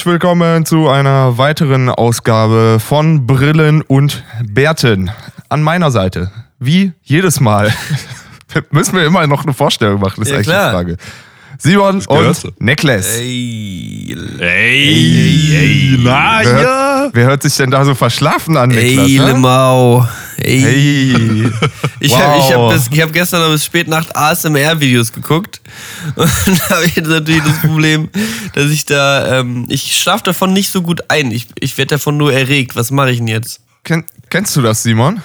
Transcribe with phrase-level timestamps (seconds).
[0.00, 5.10] herzlich willkommen zu einer weiteren Ausgabe von Brillen und Bärten.
[5.50, 7.70] An meiner Seite, wie jedes Mal,
[8.70, 10.70] müssen wir immer noch eine Vorstellung machen, ist Ja, eigentlich klar.
[10.70, 10.96] die Frage.
[11.62, 13.18] Simon und Necklace.
[13.18, 16.50] Ey, Ey, ey, na Wer, ja.
[16.58, 19.06] hört, wer hört sich denn da so verschlafen an, Niklas?
[19.08, 19.26] ey, ne?
[19.26, 20.06] Lemau.
[20.38, 20.60] Ey.
[20.62, 21.50] Hey.
[22.00, 22.18] Ich wow.
[22.18, 25.60] habe ich hab bis- ich hab gestern noch bis spät Nacht ASMR-Videos geguckt.
[26.16, 28.08] Und da habe ich jetzt natürlich das Problem,
[28.54, 31.30] dass ich da, ähm, ich schlafe davon nicht so gut ein.
[31.30, 32.74] Ich, ich werde davon nur erregt.
[32.74, 33.60] Was mache ich denn jetzt?
[33.84, 35.20] Ken, kennst du das, Simon?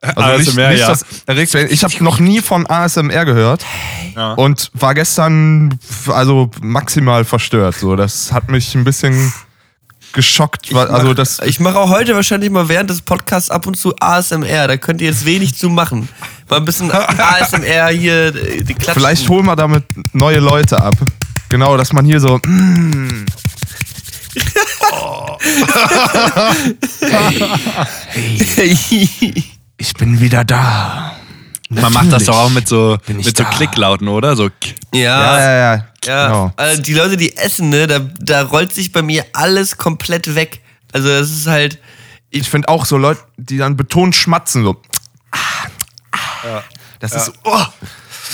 [0.00, 0.88] Also ASMR, ja.
[0.88, 1.68] das erregt werden.
[1.72, 3.64] Ich habe noch nie von ASMR gehört
[4.14, 4.34] Ja.
[4.34, 5.76] und war gestern
[6.06, 7.74] also maximal verstört.
[7.74, 9.32] So, das hat mich ein bisschen
[10.12, 10.72] geschockt.
[10.72, 13.94] weil- also das, Ich mache auch heute wahrscheinlich mal während des Podcasts ab und zu
[13.98, 14.68] ASMR.
[14.68, 16.08] Da könnt ihr jetzt wenig zu machen.
[16.48, 19.02] Mal ein bisschen ASMR hier, äh, die Klatschen.
[19.02, 20.94] vielleicht holen wir damit neue Leute ab.
[21.48, 22.38] Genau, dass man hier so.
[22.46, 23.26] mm,
[29.78, 31.14] ich bin wieder da.
[31.70, 33.50] Man macht das doch auch mit so, ich mit so da.
[33.50, 34.36] Klicklauten, oder?
[34.36, 34.48] So
[34.94, 35.84] ja, Ja, ja, ja.
[36.06, 36.52] Ja, Genau.
[36.56, 40.60] also die Leute, die essen, ne, da, da rollt sich bei mir alles komplett weg.
[40.92, 41.78] Also das ist halt,
[42.30, 44.80] Ich finde auch so Leute, die dann betont schmatzen, so.
[47.00, 47.62] Das ist so, oh,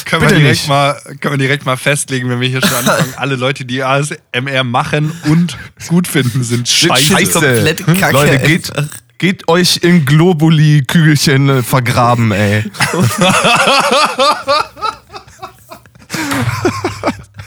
[0.05, 0.69] können, Bitte wir direkt nicht.
[0.69, 4.63] mal, können wir direkt mal festlegen, wenn wir hier schon anfangen, alle Leute, die ASMR
[4.65, 5.57] machen und
[5.89, 7.03] gut finden, sind scheiße.
[7.15, 7.33] scheiße.
[7.33, 8.97] komplett Kacke Leute, geht, einfach.
[9.19, 12.65] Geht euch in Globuli-Kügelchen äh, vergraben, ey.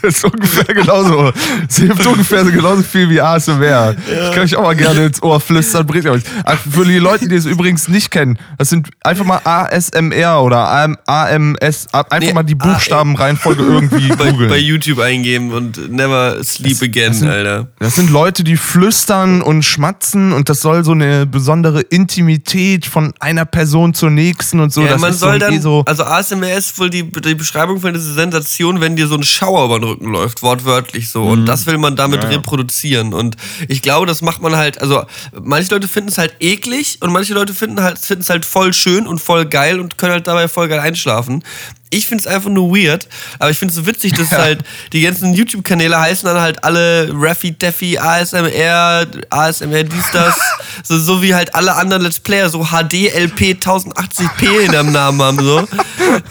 [0.02, 1.32] Das ist ungefähr genauso.
[1.68, 3.94] Es hilft ungefähr so genauso viel wie ASMR.
[4.06, 6.22] Ich kann euch auch mal gerne ins Ohr flüstern, bringt euch.
[6.44, 10.68] Ach, für die Leute, die es übrigens nicht kennen, das sind einfach mal ASMR oder
[10.68, 16.82] AM, AMS, einfach Nee, mal die Buchstabenreihenfolge irgendwie bei, bei YouTube eingeben und never sleep
[16.82, 17.68] again, das sind- Alter.
[17.78, 23.12] Das sind Leute, die flüstern und schmatzen und das soll so eine besondere Intimität von
[23.20, 24.82] einer Person zur nächsten und so.
[24.82, 25.82] Ja, das man soll so, dann, eh so.
[25.86, 29.64] also ASMR ist wohl die, die Beschreibung von dieser Sensation, wenn dir so ein Schauer
[29.66, 31.24] über den Rücken läuft, wortwörtlich so.
[31.24, 31.30] Mhm.
[31.30, 33.14] Und das will man damit reproduzieren.
[33.14, 33.36] Und
[33.68, 35.04] ich glaube, das macht man halt, also
[35.42, 38.72] manche Leute finden es halt eklig und manche Leute finden halt, finden es halt voll
[38.72, 41.42] schön und voll geil und können halt dabei voll geil einschlafen.
[41.90, 44.60] Ich finde es einfach nur weird, aber ich finde es so witzig, dass halt
[44.92, 50.36] die ganzen YouTube-Kanäle heißen dann halt alle Raffy Daffy, ASMR, ASMR dies, das,
[50.82, 55.20] so, so wie halt alle anderen Let's Player, so HD, LP, 1080p in dem Namen
[55.22, 55.66] haben, so.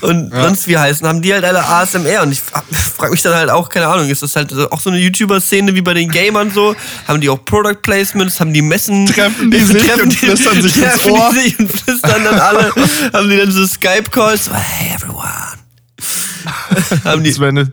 [0.01, 3.49] Und sonst wie heißen, haben die halt alle ASMR und ich frage mich dann halt
[3.49, 6.75] auch, keine Ahnung, ist das halt auch so eine YouTuber-Szene wie bei den Gamern so?
[7.07, 9.05] Haben die auch Product Placements, haben die Messen?
[9.05, 11.29] Treffen die sich und flüstern sich ins treffen Ohr?
[11.31, 12.71] die sich und flüstern dann alle,
[13.13, 15.16] haben die dann so Skype-Calls, so, hey everyone.
[17.03, 17.71] haben die, Das wäre eine,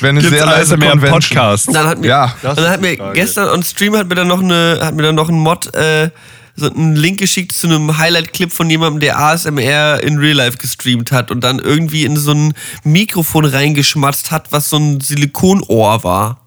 [0.00, 1.20] wär eine sehr leise ASMR Convention.
[1.20, 1.74] Podcast?
[1.74, 4.42] dann hat mir, Ja, und dann hat mir gestern on Stream hat mir dann noch
[4.42, 6.10] eine, hat mir dann noch ein Mod, äh,
[6.54, 11.10] so einen Link geschickt zu einem Highlight-Clip von jemandem, der ASMR in Real Life gestreamt
[11.10, 12.54] hat und dann irgendwie in so ein
[12.84, 16.40] Mikrofon reingeschmatzt hat, was so ein Silikonohr war.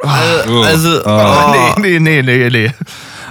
[0.00, 1.74] Also, also oh.
[1.80, 2.70] Nee, nee, nee, nee, nee.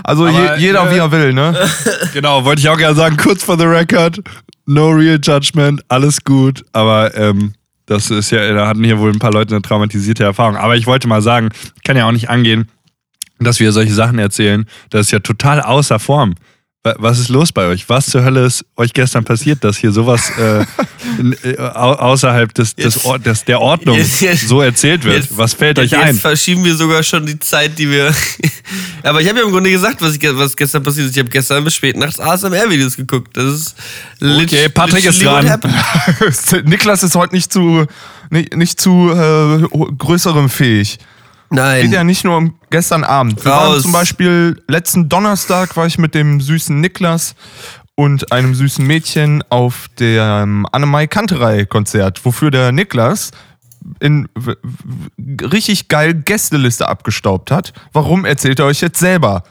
[0.04, 1.56] Also je, jeder äh, wie er will, ne?
[2.14, 4.20] Genau, wollte ich auch gerne sagen, kurz for the record,
[4.66, 7.54] no real judgment, alles gut, aber ähm,
[7.86, 10.56] das ist ja, da hatten hier wohl ein paar Leute eine traumatisierte Erfahrung.
[10.56, 11.50] Aber ich wollte mal sagen,
[11.84, 12.70] kann ja auch nicht angehen,
[13.40, 14.66] dass wir solche Sachen erzählen.
[14.90, 16.36] Das ist ja total außer Form.
[16.86, 17.88] Wa- Was ist los bei euch?
[17.88, 20.62] Was zur Hölle ist euch gestern passiert, dass hier sowas äh,
[21.44, 25.16] äh, au- außerhalb des, des, Jetzt- Or des, der Ordnung jetzt- jetzt- so erzählt wird?
[25.24, 26.16] Jetzt- was fällt euch jetzt ein?
[26.16, 28.14] verschieben wir sogar schon die Zeit, die wir.
[29.04, 31.14] Aber ich habe ja im Grunde gesagt, was, ich, was gestern passiert ist.
[31.14, 33.36] Ich habe gestern bis spät nachts ASMR-Videos geguckt.
[33.38, 33.76] Das ist.
[34.22, 35.60] Okay, Patrick ist dran.
[36.66, 37.86] Niklas ist heute nicht zu,
[38.30, 39.62] nicht, nicht zu äh,
[39.98, 40.98] größerem fähig.
[41.54, 41.84] Nein.
[41.84, 43.46] Geht ja nicht nur um gestern Abend.
[43.46, 43.84] Wir waren Raus.
[43.84, 47.36] zum Beispiel letzten Donnerstag war ich mit dem süßen Niklas
[47.96, 53.30] und einem süßen Mädchen auf dem Annemai Kanterei Konzert, wofür der Niklas
[54.00, 54.28] in
[55.44, 57.72] richtig geil Gästeliste abgestaubt hat.
[57.92, 59.44] Warum erzählt er euch jetzt selber?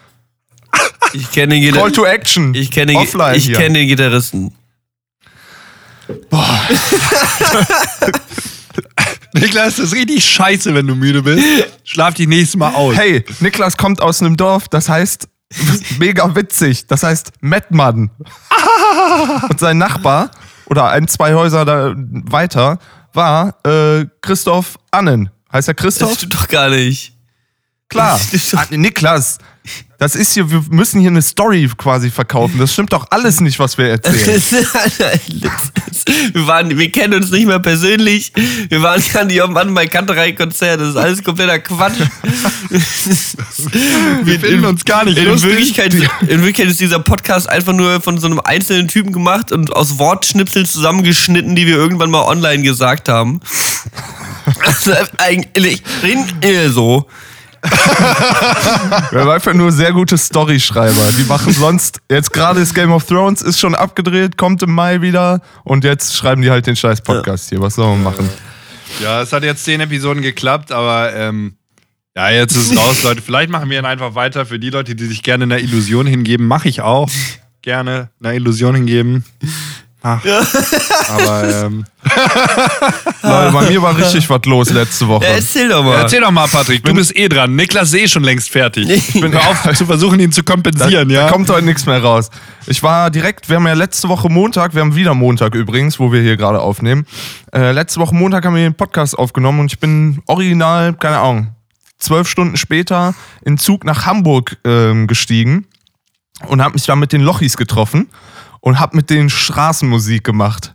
[1.12, 2.52] Ich kenne den, Call to Action.
[2.54, 4.52] ich kenne, Offline ich kenne den Gitarristen.
[9.34, 11.42] Niklas, das ist richtig scheiße, wenn du müde bist.
[11.84, 12.94] Schlaf dich nächstes Mal aus.
[12.96, 15.28] Hey, Niklas kommt aus einem Dorf, das heißt
[15.98, 16.86] mega witzig.
[16.86, 18.10] Das heißt Mettmann.
[19.50, 20.30] Und sein Nachbar
[20.66, 22.78] oder ein, zwei Häuser da weiter
[23.14, 25.30] war äh, Christoph Annen.
[25.52, 26.14] Heißt er Das Christoph?
[26.14, 27.14] stimmt doch gar nicht.
[27.88, 28.18] Klar.
[28.32, 28.54] das.
[28.54, 29.38] Ah, Niklas.
[29.98, 32.58] Das ist hier, wir müssen hier eine Story quasi verkaufen.
[32.58, 34.42] Das stimmt doch alles nicht, was wir erzählen.
[36.32, 38.32] Wir, waren, wir kennen uns nicht mehr persönlich.
[38.68, 40.80] Wir waren gar nicht auf dem Anne Kanterei-Konzert.
[40.80, 42.00] Das ist alles kompletter Quatsch.
[44.24, 45.50] Wir finden uns gar nicht in lustig.
[45.50, 49.72] Wirklichkeit, in Wirklichkeit ist dieser Podcast einfach nur von so einem einzelnen Typen gemacht und
[49.72, 53.40] aus Wortschnipseln zusammengeschnitten, die wir irgendwann mal online gesagt haben.
[54.64, 55.84] Also eigentlich
[56.70, 57.06] so.
[59.12, 61.10] Wir haben einfach nur sehr gute Storyschreiber.
[61.16, 65.00] Die machen sonst, jetzt gerade ist Game of Thrones, ist schon abgedreht, kommt im Mai
[65.00, 67.60] wieder und jetzt schreiben die halt den scheiß Podcast hier.
[67.60, 68.28] Was soll man machen?
[69.00, 71.54] Ja, es hat jetzt zehn Episoden geklappt, aber ähm,
[72.16, 73.22] ja, jetzt ist es raus, Leute.
[73.22, 74.44] Vielleicht machen wir ihn einfach weiter.
[74.44, 77.08] Für die Leute, die sich gerne einer Illusion hingeben, mache ich auch
[77.62, 79.24] gerne einer Illusion hingeben.
[80.02, 80.20] Ach,
[81.08, 81.84] Aber ähm,
[83.22, 85.24] Leute, bei mir war richtig was los letzte Woche.
[85.24, 86.00] Ja, erzähl doch mal.
[86.00, 87.54] erzähl doch mal, Patrick, du bist eh dran.
[87.54, 88.88] Niklas ist eh schon längst fertig.
[88.90, 91.24] Ich bin auf zu versuchen, ihn zu kompensieren, da, ja?
[91.26, 92.30] da kommt heute nichts mehr raus.
[92.66, 96.12] Ich war direkt, wir haben ja letzte Woche Montag, wir haben wieder Montag übrigens, wo
[96.12, 97.06] wir hier gerade aufnehmen.
[97.52, 101.54] Äh, letzte Woche Montag haben wir den Podcast aufgenommen und ich bin original, keine Ahnung,
[101.98, 103.14] zwölf Stunden später
[103.44, 105.66] in Zug nach Hamburg ähm, gestiegen
[106.48, 108.08] und habe mich da mit den Lochis getroffen
[108.62, 110.74] und habe mit denen Straßenmusik gemacht.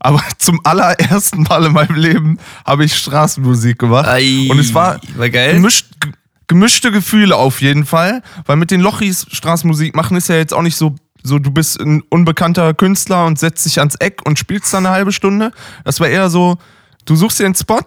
[0.00, 4.08] Aber zum allerersten Mal in meinem Leben habe ich Straßenmusik gemacht.
[4.08, 5.28] Ei, und es war, war.
[5.28, 6.12] Gemischt, ge-
[6.48, 8.22] gemischte Gefühle auf jeden Fall.
[8.46, 11.78] Weil mit den Lochis Straßenmusik machen ist ja jetzt auch nicht so, so du bist
[11.80, 15.52] ein unbekannter Künstler und setzt dich ans Eck und spielst dann eine halbe Stunde.
[15.84, 16.56] Das war eher so,
[17.04, 17.82] du suchst dir einen Spot,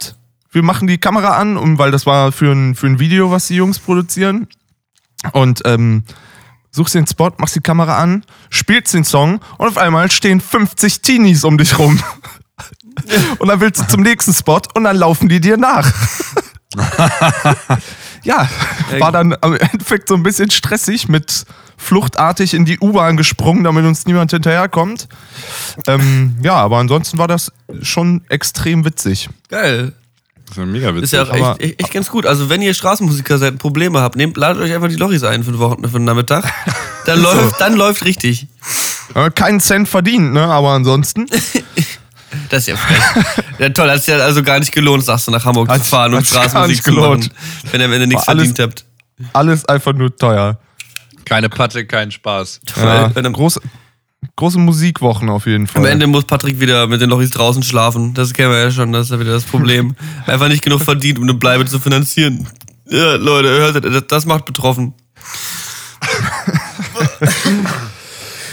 [0.52, 3.46] wir machen die Kamera an, um, weil das war für ein, für ein Video, was
[3.48, 4.46] die Jungs produzieren.
[5.32, 6.04] Und ähm,
[6.70, 11.02] suchst den Spot, machst die Kamera an, spielst den Song und auf einmal stehen 50
[11.02, 12.00] Teenies um dich rum.
[13.38, 15.90] Und dann willst du zum nächsten Spot und dann laufen die dir nach.
[18.24, 18.48] ja,
[18.98, 21.46] war dann am Endeffekt so ein bisschen stressig mit
[21.76, 25.08] fluchtartig in die U-Bahn gesprungen, damit uns niemand hinterherkommt.
[25.86, 29.30] Ähm, ja, aber ansonsten war das schon extrem witzig.
[29.48, 29.94] Geil.
[30.50, 31.02] Das ist ja mega witzig.
[31.04, 32.26] Ist ja auch aber- echt, echt, echt ganz gut.
[32.26, 35.44] Also, wenn ihr Straßenmusiker seid und Probleme habt, nehmt, ladet euch einfach die Lochis ein
[35.44, 36.44] für den, Wochen, für den Nachmittag.
[37.06, 38.46] Dann, läuft, dann läuft richtig.
[39.14, 40.42] Äh, keinen Cent verdient, ne?
[40.44, 41.26] Aber ansonsten.
[42.48, 43.24] Das ist ja frech.
[43.58, 45.90] ja, toll, hat es ja also gar nicht gelohnt, sagst du, nach Hamburg Hat's- zu
[45.90, 47.02] fahren und Straßenmusik nicht zu machen.
[47.02, 47.30] gelohnt.
[47.72, 48.84] Wenn ihr am Ende nichts alles- verdient habt.
[49.32, 50.58] Alles einfach nur teuer.
[51.24, 52.60] Keine Patte, kein Spaß.
[52.76, 53.34] Ja, Wenn am-
[54.36, 55.82] große, Musikwochen auf jeden Fall.
[55.82, 58.14] Am Ende muss Patrick wieder mit den Lochis draußen schlafen.
[58.14, 59.94] Das kennen wir ja schon, das ist ja wieder das Problem.
[60.26, 62.46] Einfach nicht genug verdient, um eine Bleibe zu finanzieren.
[62.88, 64.94] Ja, Leute, hört das- das macht betroffen.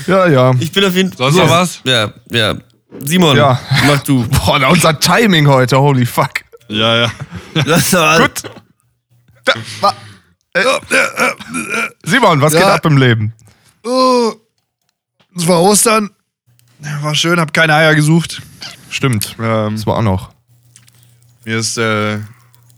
[0.07, 0.53] Ja, ja.
[0.59, 1.17] Ich bin auf jeden Fall.
[1.31, 1.81] Sonst noch was?
[1.83, 2.55] Ja, ja.
[3.03, 3.59] Simon, Ja.
[3.87, 4.25] mach du.
[4.45, 6.31] Boah, unser Timing heute, holy fuck.
[6.69, 7.11] Ja, ja.
[7.65, 8.43] Das war, Gut.
[9.43, 9.93] Da, wa,
[10.53, 10.63] äh,
[12.05, 12.75] Simon, was geht Ja.
[12.75, 13.33] ab im Leben?
[13.85, 14.31] Oh,
[15.37, 16.09] es war Ostern.
[17.01, 18.41] War schön, hab keine Eier gesucht.
[18.89, 20.31] Stimmt, Ähm, das war auch noch.
[21.45, 22.19] mir ist, äh,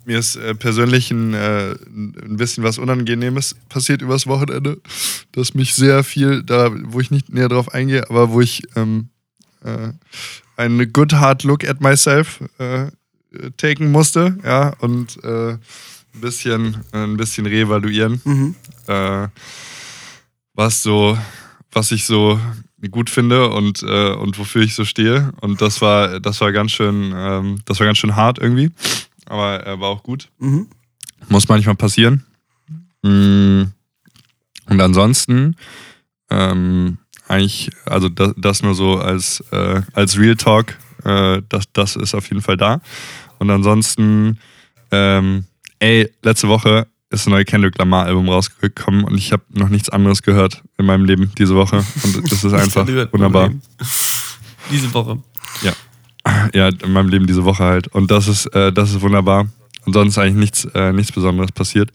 [0.05, 4.79] mir ist äh, persönlich ein, äh, ein bisschen was Unangenehmes passiert übers Wochenende,
[5.33, 9.09] das mich sehr viel, da, wo ich nicht näher drauf eingehe, aber wo ich ähm,
[9.63, 9.89] äh,
[10.57, 12.87] einen good hard look at myself äh,
[13.57, 18.55] taken musste, ja, und äh, ein bisschen, ein bisschen reevaluieren, Mhm.
[18.87, 19.27] äh,
[20.55, 21.17] was so,
[21.71, 22.39] was ich so
[22.91, 25.31] gut finde und, äh, und wofür ich so stehe.
[25.41, 28.71] Und das war, das war ganz schön, ähm, das war ganz schön hart irgendwie.
[29.25, 30.29] Aber er war auch gut.
[30.39, 30.67] Mhm.
[31.27, 32.25] Muss manchmal passieren.
[33.03, 33.63] Mm.
[34.65, 35.55] Und ansonsten,
[36.29, 36.97] ähm,
[37.27, 42.15] eigentlich, also das, das nur so als, äh, als Real Talk, äh, das, das ist
[42.15, 42.81] auf jeden Fall da.
[43.37, 44.39] Und ansonsten,
[44.91, 45.45] ähm,
[45.79, 49.89] ey, letzte Woche ist ein neues Kendrick Lamar Album rausgekommen und ich habe noch nichts
[49.89, 51.83] anderes gehört in meinem Leben diese Woche.
[52.03, 53.51] Und das ist einfach wunderbar.
[54.71, 55.17] Diese Woche.
[55.63, 55.73] Ja.
[56.53, 57.87] Ja, in meinem Leben diese Woche halt.
[57.87, 59.47] Und das ist, äh, das ist wunderbar.
[59.85, 61.91] Und sonst ist eigentlich nichts, äh, nichts Besonderes passiert.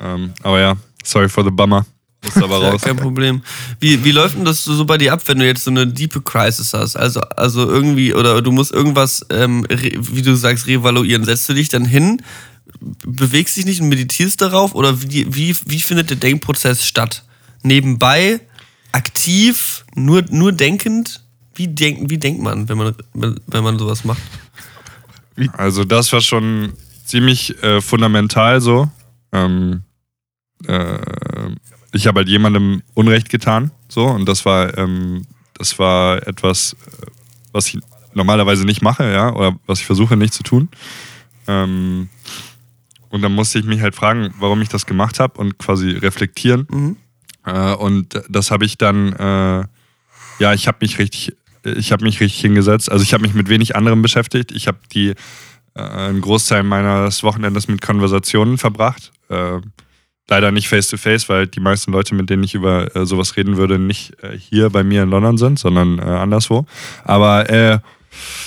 [0.00, 1.86] Ähm, aber ja, sorry for the bummer.
[2.24, 2.82] Muss aber Ja, raus.
[2.82, 3.42] kein Problem.
[3.80, 6.20] Wie, wie läuft denn das so bei dir ab, wenn du jetzt so eine diepe
[6.20, 6.96] Crisis hast?
[6.96, 11.24] Also, also irgendwie, oder du musst irgendwas, ähm, wie du sagst, revaluieren.
[11.24, 12.20] Setzt du dich dann hin,
[12.80, 14.74] bewegst dich nicht und meditierst darauf?
[14.74, 17.24] Oder wie, wie, wie findet der Denkprozess statt?
[17.62, 18.40] Nebenbei,
[18.92, 21.22] aktiv, nur, nur denkend?
[21.54, 24.22] Wie, denk, wie denkt man, wenn man, wenn, man sowas macht?
[25.54, 26.72] Also das war schon
[27.04, 28.90] ziemlich äh, fundamental so.
[29.32, 29.82] Ähm,
[30.66, 30.98] äh,
[31.92, 37.06] ich habe halt jemandem Unrecht getan, so und das war, ähm, das war etwas, äh,
[37.52, 37.78] was ich
[38.14, 40.68] normalerweise nicht mache, ja, oder was ich versuche nicht zu tun.
[41.46, 42.08] Ähm,
[43.10, 46.66] und dann musste ich mich halt fragen, warum ich das gemacht habe und quasi reflektieren.
[46.70, 46.96] Mhm.
[47.44, 49.64] Äh, und das habe ich dann, äh,
[50.38, 51.34] ja, ich habe mich richtig,
[51.64, 52.90] ich habe mich richtig hingesetzt.
[52.90, 54.52] Also ich habe mich mit wenig anderem beschäftigt.
[54.52, 55.14] Ich habe die
[55.74, 59.12] äh, einen Großteil meines Wochenendes mit Konversationen verbracht.
[59.28, 59.60] Äh,
[60.28, 63.36] leider nicht face to face, weil die meisten Leute, mit denen ich über äh, sowas
[63.36, 66.66] reden würde, nicht äh, hier bei mir in London sind, sondern anderswo.
[67.04, 67.78] Aber äh,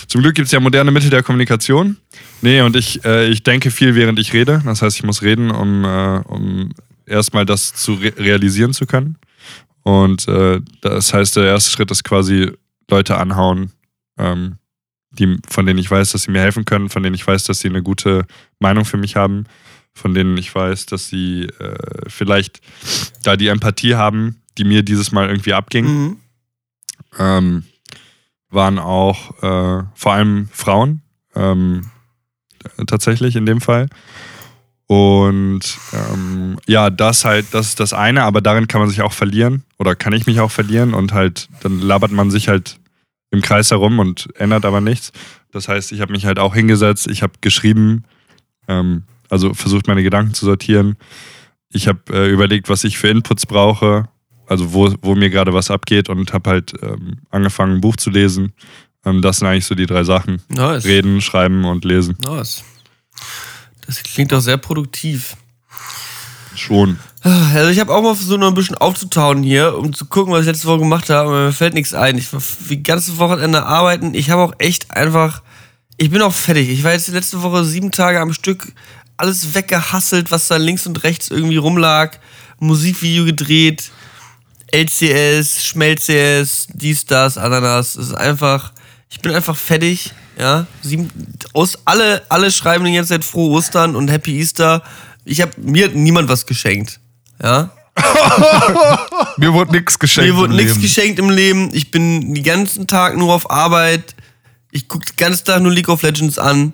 [0.07, 1.97] zum Glück gibt es ja moderne Mittel der Kommunikation.
[2.41, 4.61] Nee, und ich, äh, ich denke viel, während ich rede.
[4.65, 6.73] Das heißt, ich muss reden, um, äh, um
[7.05, 9.17] erstmal das zu re realisieren zu können.
[9.83, 12.51] Und äh, das heißt, der erste Schritt ist quasi
[12.89, 13.71] Leute anhauen,
[14.17, 14.57] ähm,
[15.11, 17.59] die, von denen ich weiß, dass sie mir helfen können, von denen ich weiß, dass
[17.59, 18.25] sie eine gute
[18.59, 19.45] Meinung für mich haben,
[19.93, 21.75] von denen ich weiß, dass sie äh,
[22.07, 22.61] vielleicht
[23.23, 25.85] da die Empathie haben, die mir dieses Mal irgendwie abging.
[25.85, 26.17] Mhm.
[27.19, 27.63] Ähm,
[28.51, 31.01] waren auch äh, vor allem Frauen,
[31.35, 31.89] ähm,
[32.85, 33.87] tatsächlich in dem Fall.
[34.87, 35.61] Und
[35.93, 39.63] ähm, ja, das halt, das ist das eine, aber darin kann man sich auch verlieren
[39.79, 42.77] oder kann ich mich auch verlieren und halt, dann labert man sich halt
[43.31, 45.13] im Kreis herum und ändert aber nichts.
[45.53, 48.03] Das heißt, ich habe mich halt auch hingesetzt, ich habe geschrieben,
[48.67, 50.97] ähm, also versucht meine Gedanken zu sortieren.
[51.69, 54.09] Ich habe äh, überlegt, was ich für Inputs brauche,
[54.51, 58.09] also wo, wo mir gerade was abgeht und habe halt ähm, angefangen, ein Buch zu
[58.09, 58.51] lesen.
[59.05, 60.41] Ähm, das sind eigentlich so die drei Sachen.
[60.49, 60.83] Nice.
[60.83, 62.17] Reden, schreiben und lesen.
[62.21, 62.65] Nice.
[63.85, 65.37] Das klingt doch sehr produktiv.
[66.53, 66.99] Schon.
[67.23, 70.41] Also ich habe auch mal versucht, noch ein bisschen aufzutauen hier, um zu gucken, was
[70.41, 72.17] ich letzte Woche gemacht habe, aber mir fällt nichts ein.
[72.17, 74.13] Ich war die ganze Wochenende arbeiten.
[74.13, 75.43] Ich habe auch echt einfach,
[75.95, 76.67] ich bin auch fertig.
[76.69, 78.73] Ich war jetzt die letzte Woche sieben Tage am Stück
[79.15, 82.17] alles weggehasselt, was da links und rechts irgendwie rumlag.
[82.59, 83.91] Musikvideo gedreht,
[84.71, 87.95] LCS, Schmelz-CS, dies, das, Ananas.
[87.95, 88.71] Es ist einfach,
[89.09, 90.13] ich bin einfach fertig.
[90.37, 91.09] Ja, sieben,
[91.53, 94.81] aus, alle, alle schreiben jetzt seit frohe Ostern und Happy Easter.
[95.25, 96.99] Ich habe mir hat niemand was geschenkt.
[97.43, 97.69] Ja,
[99.37, 100.31] Mir wurde nichts geschenkt.
[100.31, 101.69] mir wurde nichts geschenkt im Leben.
[101.73, 104.15] Ich bin den ganzen Tag nur auf Arbeit.
[104.71, 106.73] Ich gucke den ganzen Tag nur League of Legends an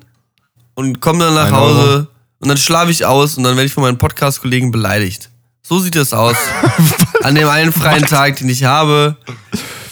[0.75, 2.07] und komme dann nach Ein Hause Euro.
[2.39, 5.29] und dann schlafe ich aus und dann werde ich von meinen Podcast-Kollegen beleidigt.
[5.67, 6.37] So sieht das aus.
[7.23, 9.17] An dem einen freien Tag, den ich habe.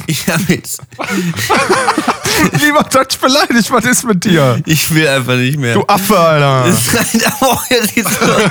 [0.08, 0.82] Ich habe jetzt.
[2.62, 4.62] Lieber Deutsch beleidigt, was ist mit dir?
[4.66, 5.74] Ich will einfach nicht mehr.
[5.74, 6.68] Du Affe, Alter.
[7.70, 8.42] Jetzt geht's los.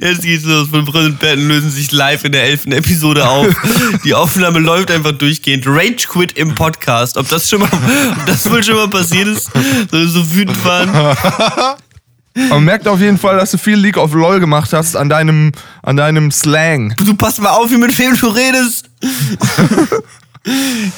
[0.00, 0.68] Jetzt geht's los.
[0.68, 3.48] Von Präsidenten lösen sich live in der elften Episode auf.
[4.04, 5.64] Die Aufnahme läuft einfach durchgehend.
[5.66, 7.16] Rage Quit im Podcast.
[7.16, 7.70] Ob das schon mal,
[8.16, 9.50] ob das wohl schon mal passiert ist,
[9.90, 11.16] wir so wütend waren.
[12.48, 15.52] Man merkt auf jeden Fall, dass du viel League of LOL gemacht hast an deinem,
[15.82, 16.94] an deinem Slang.
[16.98, 18.88] Du passt mal auf, wie mit wem du redest.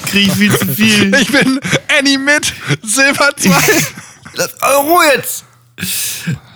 [0.07, 1.13] Krieg ich viel zu viel.
[1.15, 1.59] Ich bin
[1.97, 3.49] Annie mit Silber 2.
[4.33, 5.45] Lass Euro jetzt!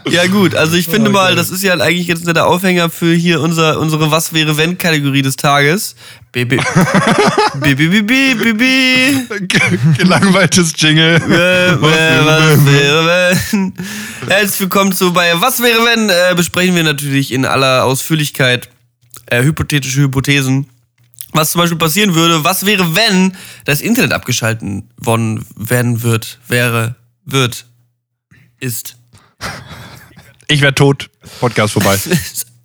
[0.10, 3.42] Ja gut, also ich finde mal, das ist ja eigentlich jetzt der Aufhänger für hier
[3.42, 5.96] unser, unsere Was wäre wenn Kategorie des Tages.
[6.32, 6.60] Bibi,
[7.62, 9.28] bibi, bibi.
[9.98, 11.22] Gelangweiltes Jingle.
[11.30, 13.06] Äh, äh, was wäre
[13.52, 13.74] wenn?
[14.28, 16.10] Herzlich willkommen zu bei Was wäre wenn?
[16.10, 18.70] Äh, besprechen wir natürlich in aller Ausführlichkeit
[19.28, 20.68] äh, hypothetische Hypothesen.
[21.32, 23.36] Was zum Beispiel passieren würde, was wäre, wenn
[23.66, 26.96] das Internet abgeschalten worden werden wird, wäre,
[27.26, 27.66] wird,
[28.60, 28.98] ist.
[30.48, 31.10] Ich werde tot.
[31.40, 31.98] Podcast vorbei.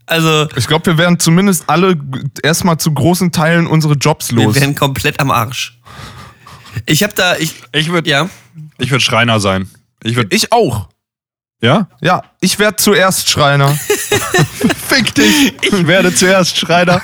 [0.07, 1.95] Also, Ich glaube, wir werden zumindest alle
[2.43, 4.57] erstmal zu großen Teilen unsere Jobs wir los.
[4.57, 5.79] werden komplett am Arsch.
[6.87, 8.29] Ich hab da, ich, Ich würde ja,
[8.79, 9.71] ich würd Schreiner sein.
[10.03, 10.35] Ich würde.
[10.35, 10.89] Ich auch.
[11.63, 11.89] Ja?
[12.01, 13.69] Ja, ich werde zuerst Schreiner.
[14.89, 15.53] Fick dich.
[15.61, 17.03] Ich werde zuerst Schreiner.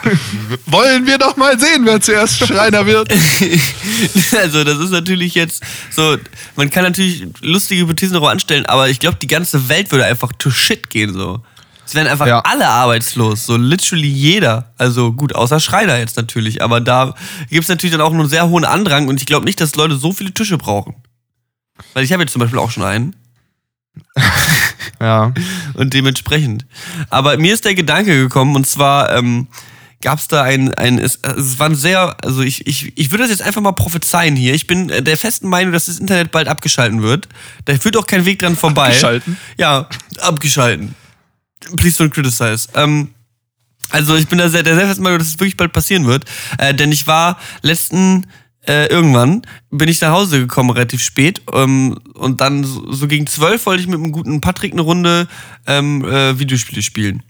[0.65, 3.13] Wollen wir doch mal sehen, wer zuerst Schreiner wird.
[4.41, 6.17] also das ist natürlich jetzt so,
[6.57, 10.33] man kann natürlich lustige Hypothesen darüber anstellen, aber ich glaube, die ganze Welt würde einfach
[10.39, 11.43] to shit gehen so.
[11.85, 12.41] Es wären einfach Ja.
[12.41, 14.73] alle arbeitslos, so literally jeder.
[14.79, 17.15] Also gut, außer Schreiner jetzt natürlich, aber da
[17.51, 19.77] gibt es natürlich dann auch nur einen sehr hohen Andrang und ich glaube nicht, dass
[19.77, 20.97] Leute so viele Tische brauchen.
[21.93, 23.15] Weil ich habe jetzt zum Beispiel auch schon einen
[25.01, 25.35] Ja.
[25.75, 26.65] und dementsprechend.
[27.11, 29.47] Aber mir ist der Gedanke gekommen und zwar ähm,
[30.01, 33.25] gab es da ein, ein es, es war ein sehr, also ich, ich, ich würde
[33.25, 34.55] das jetzt einfach mal prophezeien hier.
[34.55, 37.29] Ich bin der festen Meinung, dass das Internet bald abgeschalten wird.
[37.65, 38.87] Da führt auch kein Weg dran vorbei.
[38.87, 39.37] Abgeschalten?
[39.59, 39.89] Ja,
[40.21, 40.95] abgeschalten.
[41.77, 42.69] Please don't criticize.
[42.75, 43.11] Ähm,
[43.91, 46.25] also ich bin da sehr, der sehr festen Meinung, dass es wirklich bald passieren wird.
[46.59, 48.27] Äh, denn ich war letzten
[48.69, 53.27] äh, irgendwann bin ich nach Hause gekommen relativ spät ähm, und dann so, so gegen
[53.27, 55.29] zwölf wollte ich mit einem guten Patrick eine Runde
[55.67, 57.23] ähm, äh, Videospiele spielen.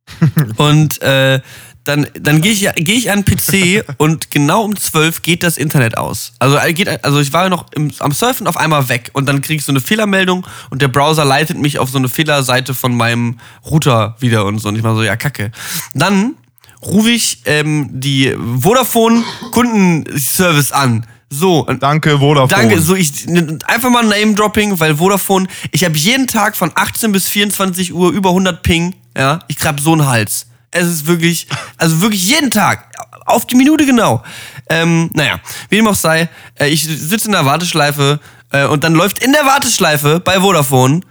[0.56, 1.40] und äh,
[1.88, 5.56] dann, dann gehe ich, geh ich an den PC und genau um 12 geht das
[5.56, 6.34] Internet aus.
[6.38, 9.58] Also, geht, also ich war noch im, am Surfen auf einmal weg und dann kriege
[9.58, 13.38] ich so eine Fehlermeldung und der Browser leitet mich auf so eine Fehlerseite von meinem
[13.64, 14.68] Router wieder und so.
[14.68, 15.50] Und ich war so, ja, kacke.
[15.94, 16.34] Dann
[16.82, 21.06] rufe ich ähm, die Vodafone Kundenservice an.
[21.30, 22.48] So, Danke, Vodafone.
[22.48, 23.26] Danke, so ich
[23.66, 28.30] einfach mal Name-Dropping, weil Vodafone, ich habe jeden Tag von 18 bis 24 Uhr über
[28.30, 30.46] 100 Ping, ja, ich hab so einen Hals.
[30.70, 32.86] Es ist wirklich, also wirklich jeden Tag,
[33.26, 34.22] auf die Minute genau.
[34.70, 38.20] Ähm, naja, wie dem auch sei, äh, ich sitze in der Warteschleife
[38.52, 41.02] äh, und dann läuft in der Warteschleife bei Vodafone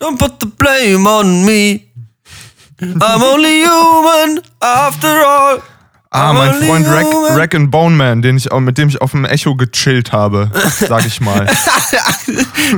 [0.00, 1.89] Don't put the blame on me.
[2.80, 5.58] I'm only human after all.
[6.12, 7.06] Ah, I'm mein Freund Rack.
[7.36, 10.50] Rack and Bone Man, den ich, auch- mit dem ich auf dem Echo gechillt habe,
[10.88, 11.46] sag ich mal.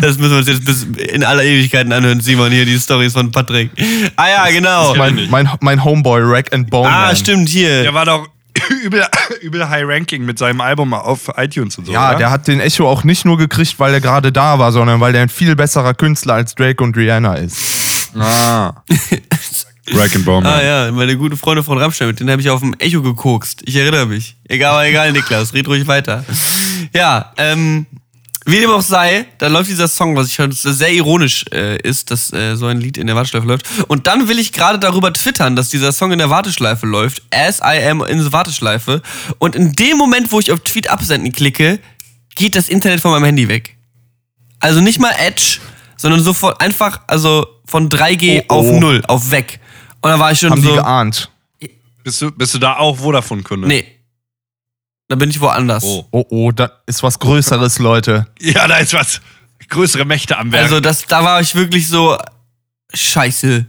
[0.01, 3.31] Das müssen wir uns jetzt bis in aller Ewigkeiten anhören, Simon, hier die Stories von
[3.31, 3.71] Patrick.
[4.17, 4.95] Ah ja, genau.
[4.97, 7.17] mein, mein, mein Homeboy Rack and Bone Ah, Man.
[7.17, 7.83] stimmt, hier.
[7.83, 8.27] Der war doch
[8.85, 9.05] übel,
[9.43, 11.93] übel High Ranking mit seinem Album auf iTunes und so.
[11.93, 12.19] Ja, oder?
[12.19, 15.13] der hat den Echo auch nicht nur gekriegt, weil er gerade da war, sondern weil
[15.13, 17.59] der ein viel besserer Künstler als Drake und Rihanna ist.
[18.19, 18.75] Ah.
[19.91, 20.49] Rack and Bone.
[20.49, 23.63] Ah ja, meine gute Freunde von Rammstein, mit denen habe ich auf dem Echo gekokst.
[23.65, 24.37] Ich erinnere mich.
[24.49, 26.25] Egal, aber egal, Niklas, red ruhig weiter.
[26.95, 27.87] Ja, ähm,
[28.45, 32.11] wie dem auch sei, da läuft dieser Song, was ich das sehr ironisch äh, ist,
[32.11, 33.67] dass äh, so ein Lied in der Warteschleife läuft.
[33.89, 37.61] Und dann will ich gerade darüber twittern, dass dieser Song in der Warteschleife läuft, as
[37.61, 39.03] I am in the Warteschleife.
[39.39, 41.79] Und in dem Moment, wo ich auf Tweet absenden klicke,
[42.35, 43.77] geht das Internet von meinem Handy weg.
[44.59, 45.59] Also nicht mal Edge,
[45.97, 48.55] sondern sofort einfach, also von 3G Oh, oh.
[48.55, 49.61] auf 0, auf weg.
[50.03, 50.69] Und da war ich schon Haben so.
[50.69, 51.31] die geahnt.
[52.05, 53.69] Bist, du, bist du da auch Vodafone-Kunde?
[53.69, 53.87] Nee.
[55.09, 55.85] Da bin ich woanders.
[55.85, 56.07] Oh.
[56.11, 58.27] Oh, oh, da ist was Größeres, Leute.
[58.41, 59.21] Ja, da ist was.
[59.69, 60.65] Größere Mächte am Werk.
[60.65, 62.19] Also das, da war ich wirklich so,
[62.93, 63.67] scheiße.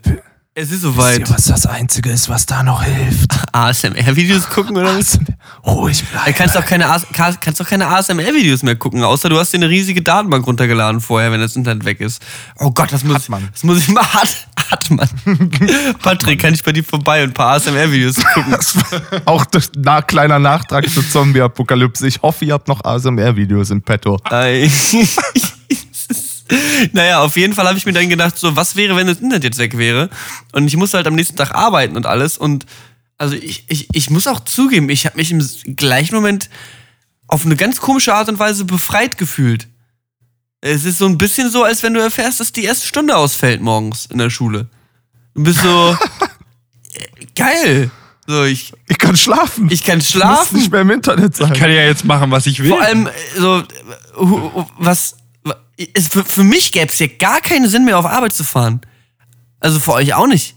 [0.55, 1.27] Es ist soweit.
[1.31, 3.31] was das Einzige ist, was da noch hilft?
[3.53, 5.17] ASMR-Videos gucken oder was?
[5.65, 9.51] Ruhig Du kannst doch keine, AS kannst doch keine ASMR-Videos mehr gucken, außer du hast
[9.51, 12.21] dir eine riesige Datenbank runtergeladen vorher, wenn das Internet weg ist.
[12.59, 13.49] Oh Gott, das muss, Hat man.
[13.51, 15.07] das muss ich mal hat, hat man.
[16.01, 18.57] Patrick, kann ich bei dir vorbei und ein paar ASMR-Videos gucken?
[19.25, 22.07] Auch das na, kleiner Nachtrag zur Zombie-Apokalypse.
[22.07, 24.19] Ich hoffe, ihr habt noch ASMR-Videos in petto.
[26.91, 29.43] Naja, auf jeden Fall habe ich mir dann gedacht, so, was wäre, wenn das Internet
[29.43, 30.09] jetzt weg wäre?
[30.51, 32.37] Und ich musste halt am nächsten Tag arbeiten und alles.
[32.37, 32.65] Und
[33.17, 35.41] also ich, ich, ich muss auch zugeben, ich habe mich im
[35.75, 36.49] gleichen Moment
[37.27, 39.67] auf eine ganz komische Art und Weise befreit gefühlt.
[40.65, 43.59] Es ist so ein bisschen so, als wenn du erfährst, dass die erste Stunde ausfällt
[43.59, 44.67] morgens in der Schule.
[45.35, 45.97] Du bist so
[47.35, 47.91] geil.
[48.25, 49.69] So, ich, Ich kann schlafen.
[49.69, 50.57] ich kann muss schlafen.
[50.57, 51.51] nicht mehr im Internet sein.
[51.51, 52.69] ich kann ja jetzt machen, was ich will.
[52.69, 53.63] Vor allem, so,
[54.77, 55.57] was, wa-
[55.93, 58.79] es, für, für mich gäbe es ja gar keinen Sinn mehr, auf Arbeit zu fahren.
[59.59, 60.55] Also für euch auch nicht.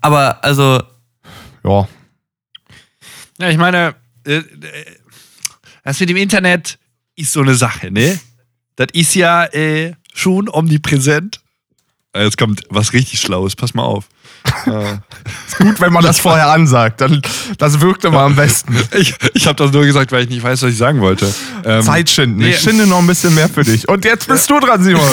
[0.00, 0.82] Aber, also,
[1.62, 1.88] ja.
[3.38, 3.94] Ja, ich meine,
[4.26, 4.44] äh, äh,
[5.84, 6.78] das mit dem Internet
[7.14, 8.18] ist so eine Sache, ne?
[8.76, 11.40] Das ist ja äh, schon omnipräsent.
[12.12, 14.06] Äh, Jetzt kommt was richtig Schlaues, pass mal auf.
[14.66, 14.98] Äh,
[15.58, 17.00] Gut, wenn man das vorher ansagt.
[17.00, 17.22] Dann,
[17.58, 18.76] das wirkt immer am besten.
[18.98, 21.32] ich ich habe das nur gesagt, weil ich nicht weiß, was ich sagen wollte.
[21.64, 22.38] Ähm, Zeit schinden.
[22.38, 22.50] nee.
[22.50, 23.88] Ich schinde noch ein bisschen mehr für dich.
[23.88, 25.02] Und jetzt bist du dran, Simon.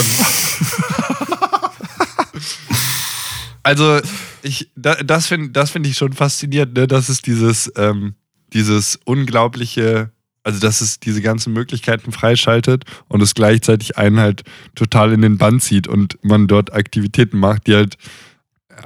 [3.64, 4.00] Also,
[4.42, 6.88] ich, da, das finde das find ich schon faszinierend, ne?
[6.88, 8.16] dass es dieses, ähm,
[8.54, 10.12] dieses unglaubliche,
[10.44, 14.44] also dass es diese ganzen Möglichkeiten freischaltet und es gleichzeitig einen halt
[14.76, 17.98] total in den Bann zieht und man dort Aktivitäten macht, die halt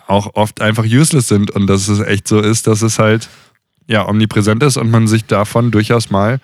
[0.08, 3.30] auch oft einfach useless sind und dass es echt so ist, dass es halt
[3.88, 6.40] ja omnipräsent ist und man sich davon durchaus mal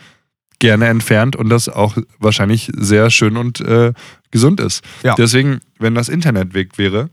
[0.59, 3.93] gerne entfernt und das auch wahrscheinlich sehr schön und äh,
[4.29, 4.83] gesund ist.
[5.03, 5.15] Ja.
[5.15, 7.09] Deswegen, wenn das Internet weg wäre,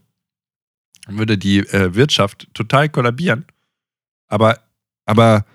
[1.09, 3.47] würde die äh, Wirtschaft total kollabieren.
[4.29, 4.59] Aber,
[5.07, 5.47] aber,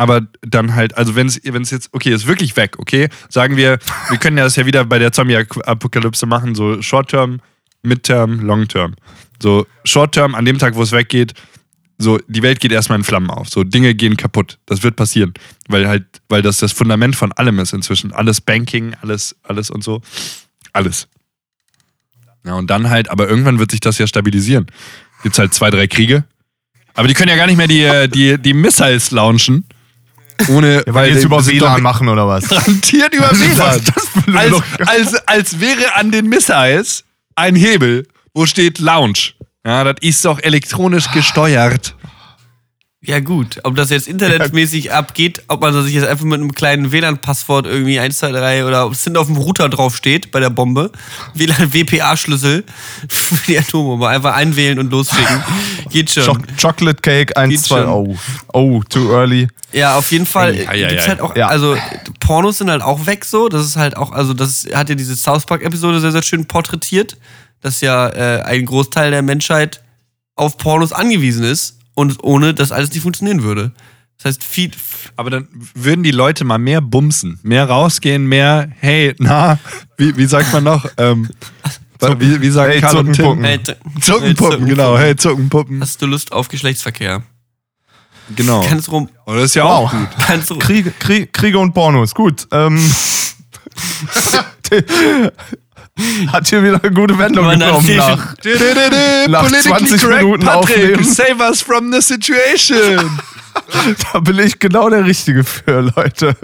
[0.00, 4.16] aber dann halt, also wenn es jetzt, okay, ist wirklich weg, okay, sagen wir, wir
[4.16, 7.40] können ja das ja wieder bei der Zombie-Apokalypse machen, so Short-Term,
[7.82, 8.94] Mid-Term, Long-Term.
[9.42, 11.34] So Short-Term, an dem Tag, wo es weggeht,
[11.98, 13.50] so, die Welt geht erstmal in Flammen auf.
[13.50, 14.56] So, Dinge gehen kaputt.
[14.64, 15.34] Das wird passieren.
[15.68, 18.14] Weil halt, weil das das Fundament von allem ist inzwischen.
[18.14, 20.00] Alles Banking, alles, alles und so.
[20.72, 21.08] Alles.
[22.46, 24.64] Ja, und dann halt, aber irgendwann wird sich das ja stabilisieren.
[25.22, 26.24] Gibt's halt zwei, drei Kriege.
[26.94, 29.66] Aber die können ja gar nicht mehr die, äh, die, die Missiles launchen.
[30.48, 32.48] Ohne, Weil jetzt die über WLAN machen oder was?
[32.48, 33.76] Garantiert über WLAN.
[33.78, 37.04] ist das eine als, als, als wäre an den Missiles
[37.36, 39.34] ein Hebel, wo steht Launch.
[39.64, 41.94] Ja, das ist doch elektronisch gesteuert.
[43.02, 46.92] Ja gut, ob das jetzt internetmäßig abgeht, ob man sich jetzt einfach mit einem kleinen
[46.92, 50.38] WLAN-Passwort irgendwie 1, 2, 3 oder ob es hinten auf dem Router drauf steht bei
[50.38, 50.92] der Bombe,
[51.34, 52.64] WLAN-WPA-Schlüssel
[53.08, 55.42] für die Atombombe, einfach einwählen und losschicken.
[55.90, 56.24] Geht schon.
[56.26, 57.88] Choc Chocolate Cake 1, Geht 2, schon.
[57.88, 58.16] oh.
[58.52, 59.48] Oh, too early.
[59.72, 61.46] Ja, auf jeden Fall ei, ei, gibt's halt auch, Ja.
[61.48, 61.76] also
[62.18, 63.48] Pornos sind halt auch weg so.
[63.48, 67.16] Das ist halt auch, also das hat ja diese South Park-Episode sehr, sehr schön porträtiert,
[67.62, 69.82] dass ja äh, ein Großteil der Menschheit
[70.36, 73.72] auf Pornos angewiesen ist und ohne das alles nicht funktionieren würde.
[74.16, 74.70] Das heißt, viel,
[75.16, 79.58] Aber dann würden die Leute mal mehr bumsen, mehr rausgehen, mehr, hey, na,
[79.96, 80.86] wie, wie sagt man noch?
[80.98, 81.28] Ähm,
[82.18, 83.14] wie, wie sagen Hey, Karl und Tim?
[83.14, 83.44] Zuckenpuppen.
[83.44, 83.60] Hey,
[84.00, 84.98] Zuckenpuppen, hey, genau.
[84.98, 85.80] Hey, Zuckenpuppen.
[85.80, 87.22] Hast du Lust auf Geschlechtsverkehr?
[88.36, 88.62] Genau.
[88.62, 89.08] Ganz rum.
[89.24, 89.70] Und das ist ja Wow.
[89.70, 90.08] auch gut.
[90.28, 90.58] Ganz rum.
[90.58, 92.14] Kriege, Krieg, Kriege und Pornos.
[92.14, 92.46] Gut.
[92.52, 92.78] Ähm,
[96.32, 98.34] hat hier wieder eine gute Wendung Man genommen nach.
[99.28, 101.04] Nach Nach 20 Minuten Patrick, aufnehmen.
[101.04, 103.18] save us from the situation.
[104.12, 106.36] Da bin ich genau der Richtige für, Leute.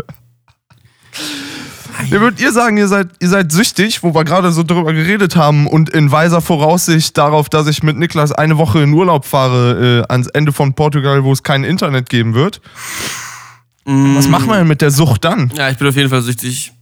[2.11, 5.35] Ihr würdet ihr sagen, ihr seid, ihr seid süchtig, wo wir gerade so drüber geredet
[5.37, 10.05] haben und in weiser Voraussicht darauf, dass ich mit Niklas eine Woche in Urlaub fahre
[10.09, 12.61] äh, ans Ende von Portugal, wo es kein Internet geben wird.
[13.85, 15.53] Was machen wir denn mit der Sucht dann?
[15.57, 16.73] Ja, ich bin auf jeden Fall süchtig.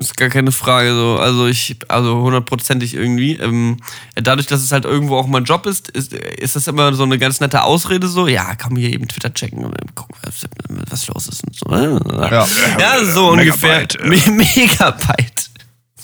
[0.00, 1.18] Ist gar keine Frage so.
[1.18, 3.34] Also ich, also hundertprozentig irgendwie.
[3.34, 3.76] Ähm,
[4.14, 7.18] dadurch, dass es halt irgendwo auch mein Job ist, ist, ist das immer so eine
[7.18, 8.26] ganz nette Ausrede so.
[8.26, 10.46] Ja, kann mir hier eben Twitter checken und gucken, was,
[10.90, 11.70] was los ist und so.
[11.70, 12.46] Ja.
[12.78, 13.80] Ja, so ungefähr.
[13.80, 15.50] Megabyte, Me Megabyte.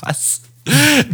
[0.00, 0.42] Was?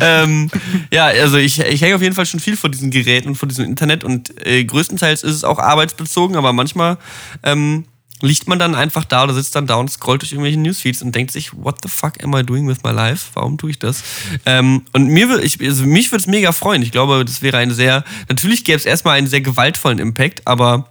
[0.01, 0.51] ähm,
[0.93, 3.49] ja, also ich, ich hänge auf jeden Fall schon viel vor diesen Geräten und vor
[3.49, 6.99] diesem Internet und äh, größtenteils ist es auch arbeitsbezogen, aber manchmal
[7.45, 7.85] ähm,
[8.23, 11.15] liegt man dann einfach da oder sitzt dann da und scrollt durch irgendwelche Newsfeeds und
[11.15, 13.31] denkt sich, what the fuck am I doing with my life?
[13.35, 14.03] Warum tue ich das?
[14.47, 16.83] Ähm, und mir ich, also mich würde es mega freuen.
[16.83, 20.89] Ich glaube, das wäre ein sehr, natürlich gäbe es erstmal einen sehr gewaltvollen Impact, aber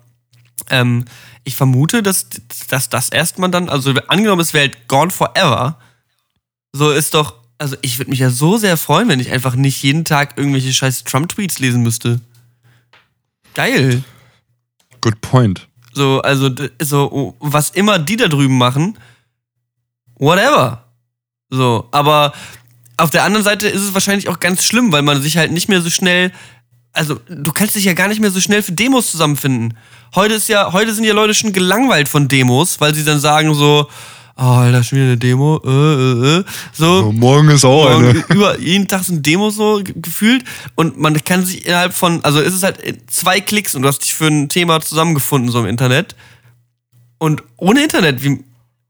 [0.70, 1.06] ähm,
[1.44, 2.28] ich vermute, dass,
[2.70, 5.78] dass das erstmal dann, also angenommen, es wäre halt gone forever,
[6.74, 9.82] so ist doch, also ich würde mich ja so sehr freuen, wenn ich einfach nicht
[9.84, 12.20] jeden Tag irgendwelche scheiß Trump-Tweets lesen müsste.
[13.54, 14.04] Geil.
[15.00, 15.71] Good point.
[15.94, 16.50] So, also,
[16.82, 18.98] so, oh, was immer die da drüben machen,
[20.16, 20.86] whatever.
[21.50, 22.34] So, aber
[22.98, 25.68] auf der anderen Seite ist es wahrscheinlich auch ganz schlimm, weil man sich halt nicht
[25.68, 26.32] mehr so schnell,
[26.94, 29.78] also du kannst dich ja gar nicht mehr so schnell für Demos zusammenfinden.
[30.16, 33.54] Heute ist ja, heute sind ja Leute schon gelangweilt von Demos, weil sie dann sagen
[33.54, 33.90] so,
[34.38, 36.44] oh, Alter, schon wieder eine Demo, äh, äh, äh.
[36.74, 38.20] So, Oh, morgen ist auch Morgen eine.
[38.30, 40.44] über jeden Tag sind Demos so ge- gefühlt
[40.76, 43.88] und man kann sich innerhalb von, also ist es halt in zwei Klicks und du
[43.88, 46.16] hast dich für ein Thema zusammengefunden so im Internet
[47.18, 48.44] und ohne Internet, wie,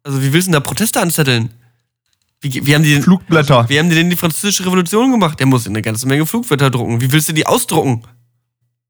[0.03, 1.49] also wie willst du denn da Proteste anzetteln?
[2.43, 3.69] Wie, wie haben die, Flugblätter.
[3.69, 5.39] wie haben die denn die französische Revolution gemacht?
[5.39, 6.99] Der muss eine ganze Menge Flugwörter drucken.
[6.99, 8.01] Wie willst du die ausdrucken?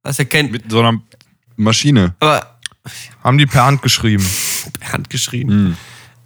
[0.04, 1.02] Das ist ja kein, Mit so einer
[1.58, 2.16] Maschine.
[2.22, 2.60] aber
[3.24, 4.26] Haben die per Hand geschrieben.
[4.80, 5.76] per Hand geschrieben.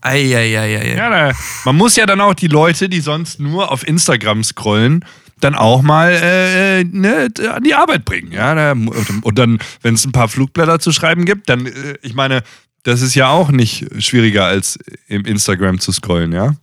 [0.06, 0.96] Eieieiei.
[0.96, 1.32] Ja, da,
[1.66, 5.04] man muss ja dann auch die Leute, die sonst nur auf Instagram scrollen,
[5.42, 8.32] dann auch mal äh, ne, an die Arbeit bringen.
[8.32, 12.14] Ja, da, und dann, wenn es ein paar Flugblätter zu schreiben gibt, dann, äh, ich
[12.14, 12.44] meine,
[12.84, 16.56] das ist ja auch nicht schwieriger als im Instagram zu scrollen, ja?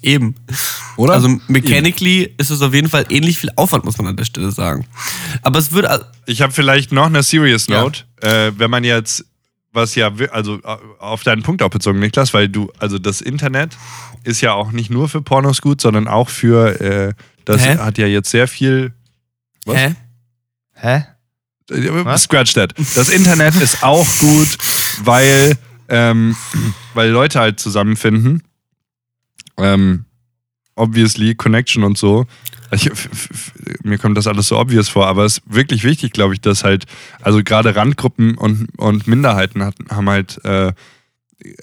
[0.00, 0.34] Eben.
[0.96, 1.14] Oder?
[1.14, 4.50] Also mechanically ist es auf jeden Fall ähnlich viel Aufwand, muss man an der Stelle
[4.52, 4.86] sagen.
[5.42, 7.80] Aber es wird, al- Ich habe vielleicht noch eine Serious Ja.
[7.82, 8.02] Note.
[8.20, 9.24] Äh, wenn man jetzt,
[9.74, 13.76] was ja, also äh, auf deinen Punkt auch bezogen, Niklas, weil du, also das Internet
[14.22, 17.12] ist ja auch nicht nur für Pornos gut, sondern auch für, äh,
[17.44, 17.76] das Hä?
[17.76, 18.92] hat ja jetzt sehr viel.
[19.66, 19.76] Was?
[19.76, 19.94] hä?
[20.74, 21.04] Hä?
[21.70, 22.22] Äh, Was?
[22.22, 22.74] Scratch that.
[22.94, 24.58] Das Internet ist auch gut,
[25.02, 25.56] weil,
[25.88, 26.36] ähm,
[26.94, 28.42] weil Leute halt zusammenfinden.
[29.58, 30.04] Ähm,
[30.76, 32.26] obviously, Connection und so.
[32.74, 32.90] Ich,
[33.82, 36.64] mir kommt das alles so obvious vor, aber es ist wirklich wichtig, glaube ich, dass
[36.64, 36.84] halt,
[37.22, 40.72] also gerade Randgruppen und, und Minderheiten hat, haben halt, äh,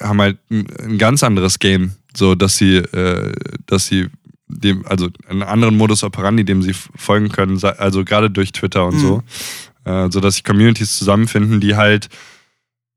[0.01, 3.33] haben halt ein, ganz anderes Game, so dass sie, äh,
[3.65, 4.07] dass sie
[4.47, 8.99] dem, also einen anderen Modus operandi, dem sie folgen können, also gerade durch Twitter und
[8.99, 9.23] so,
[9.85, 12.09] äh, so dass sich Communities zusammenfinden, die halt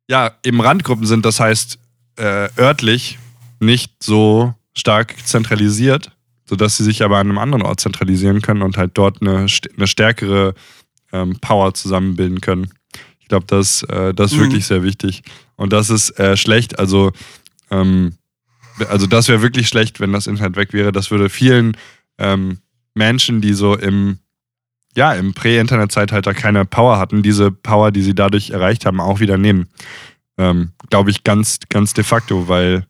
[0.08, 1.78] ja eben Randgruppen sind, das heißt
[2.16, 3.18] äh, örtlich
[3.60, 6.10] nicht so stark zentralisiert,
[6.44, 9.86] sodass sie sich aber an einem anderen Ort zentralisieren können und halt dort eine, eine
[9.86, 10.54] stärkere
[11.12, 12.70] ähm, Power zusammenbilden können.
[13.20, 14.42] Ich glaube, das, äh, das ist Mhm.
[14.42, 15.22] wirklich sehr wichtig.
[15.56, 17.12] Und das ist äh, schlecht, also,
[17.70, 18.14] ähm,
[18.88, 20.92] also das wäre wirklich schlecht, wenn das Internet weg wäre.
[20.92, 21.76] Das würde vielen
[22.18, 22.58] ähm,
[22.94, 24.18] Menschen, die so im,
[24.96, 29.38] ja, im Prä-Internet-Zeitalter keine Power hatten, diese Power, die sie dadurch erreicht haben, auch wieder
[29.38, 29.68] nehmen.
[30.36, 32.86] Ähm, glaube ich, ganz, ganz de facto, weil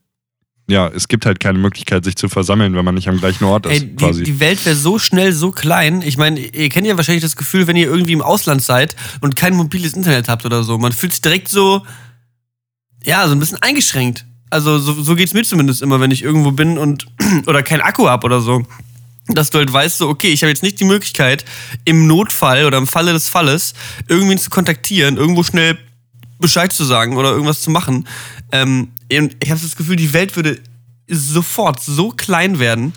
[0.67, 3.67] ja, es gibt halt keine Möglichkeit, sich zu versammeln, wenn man nicht am gleichen Ort
[3.67, 4.23] ist, Ey, die, quasi.
[4.23, 6.01] die Welt wäre so schnell so klein.
[6.01, 9.37] Ich meine, ihr kennt ja wahrscheinlich das Gefühl, wenn ihr irgendwie im Ausland seid und
[9.37, 10.79] kein mobiles Internet habt oder so.
[10.79, 11.85] Man fühlt sich direkt so,
[13.03, 14.25] ja, so ein bisschen eingeschränkt.
[14.49, 17.07] Also so, so geht's mir zumindest immer, wenn ich irgendwo bin und
[17.47, 18.63] oder kein Akku hab oder so.
[19.27, 21.45] Dass du halt weißt, so, okay, ich habe jetzt nicht die Möglichkeit,
[21.85, 23.75] im Notfall oder im Falle des Falles
[24.09, 25.79] irgendwen zu kontaktieren, irgendwo schnell
[26.39, 28.07] Bescheid zu sagen oder irgendwas zu machen.
[28.53, 30.61] Ähm, und ich habe das Gefühl, die Welt würde
[31.09, 32.93] sofort so klein werden.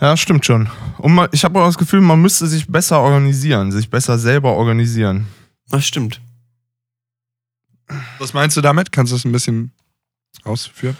[0.00, 0.68] Ja, stimmt schon.
[0.98, 4.52] Und man, ich habe auch das Gefühl, man müsste sich besser organisieren, sich besser selber
[4.52, 5.26] organisieren.
[5.70, 6.20] Das stimmt.
[8.18, 8.92] Was meinst du damit?
[8.92, 9.72] Kannst du das ein bisschen
[10.44, 10.96] ausführen?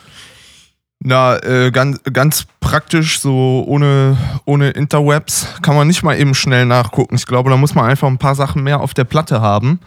[1.00, 6.66] Na, äh, ganz, ganz praktisch, so ohne, ohne Interwebs kann man nicht mal eben schnell
[6.66, 7.14] nachgucken.
[7.14, 9.78] Ich glaube, da muss man einfach ein paar Sachen mehr auf der Platte haben,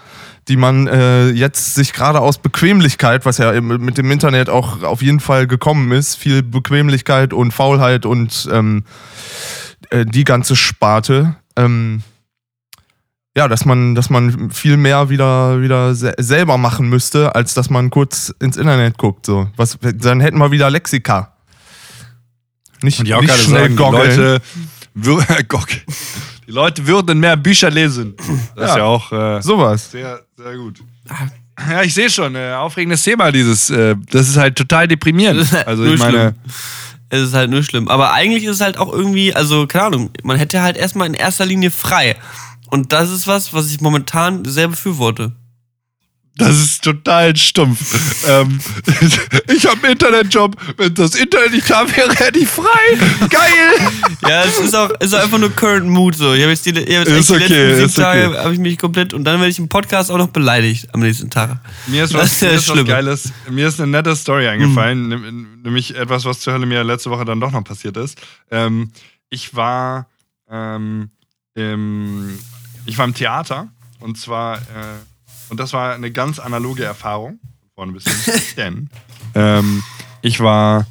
[0.48, 5.02] die man äh, jetzt sich gerade aus Bequemlichkeit, was ja mit dem Internet auch auf
[5.02, 8.86] jeden Fall gekommen ist, viel Bequemlichkeit und Faulheit und ähm,
[9.90, 12.04] äh, die ganze Sparte, ähm,
[13.36, 17.70] ja, dass man, dass man viel mehr wieder, wieder se selber machen müsste, als dass
[17.70, 19.26] man kurz ins Internet guckt.
[19.26, 19.50] So.
[19.56, 21.34] Was, dann hätten wir wieder Lexika.
[22.82, 23.76] Nicht, Und nicht schnell sagen.
[23.78, 24.42] Leute,
[26.48, 28.16] die Leute würden mehr Bücher lesen.
[28.56, 28.78] Das ist Ja.
[28.78, 29.92] ja auch äh, Sowas.
[29.92, 30.80] sehr, sehr gut.
[31.70, 35.54] Ja, ich sehe schon, äh, aufregendes Thema, dieses, äh, das ist halt total deprimierend.
[35.66, 36.36] Also Nur ich meine.
[37.14, 37.90] Es ist halt nur schlimm.
[37.90, 41.14] Aber eigentlich ist es halt auch irgendwie, also keine Ahnung, man hätte halt erstmal in
[41.14, 42.16] erster Linie frei.
[42.72, 45.34] Und das ist was, was ich momentan sehr befürworte.
[46.38, 48.26] das ist total stumpf.
[48.28, 48.60] ähm,
[49.54, 52.98] ich habe einen Internetjob, wenn das Internet nicht da wäre, hätte ich frei.
[53.30, 53.92] Geil!
[54.28, 56.34] Ja, es ist auch, ist auch einfach nur Current Mood so.
[56.34, 58.38] Ich habe jetzt die, ich hab jetzt die okay, letzten ist sieben Tage okay.
[58.40, 61.30] habe ich mich komplett und dann werde ich im Podcast auch noch beleidigt am nächsten
[61.30, 61.60] Tag.
[61.88, 62.86] Mir ist Das was, ist mir das ist was.
[62.86, 63.34] Geiles.
[63.50, 67.26] Mir ist eine nette Story eingefallen, nimm- nämlich etwas, was zur Hölle mir letzte Woche
[67.26, 68.18] dann doch noch passiert ist.
[68.50, 68.92] Ähm,
[69.30, 70.08] ich war
[70.50, 71.10] ähm,
[71.56, 72.40] im,
[72.86, 75.00] ich war im Theater und zwar äh,
[75.50, 77.40] und das war eine ganz analoge Erfahrung
[77.76, 78.90] vorne bis hin, denn
[79.36, 79.84] ähm,
[80.22, 80.86] ich war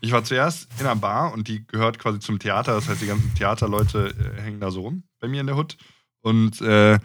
[0.00, 3.06] ich war zuerst in einer Bar und die gehört quasi zum Theater, das heißt die
[3.06, 5.76] ganzen Theaterleute äh, hängen da so rum bei mir in der Hut
[6.22, 6.98] und äh,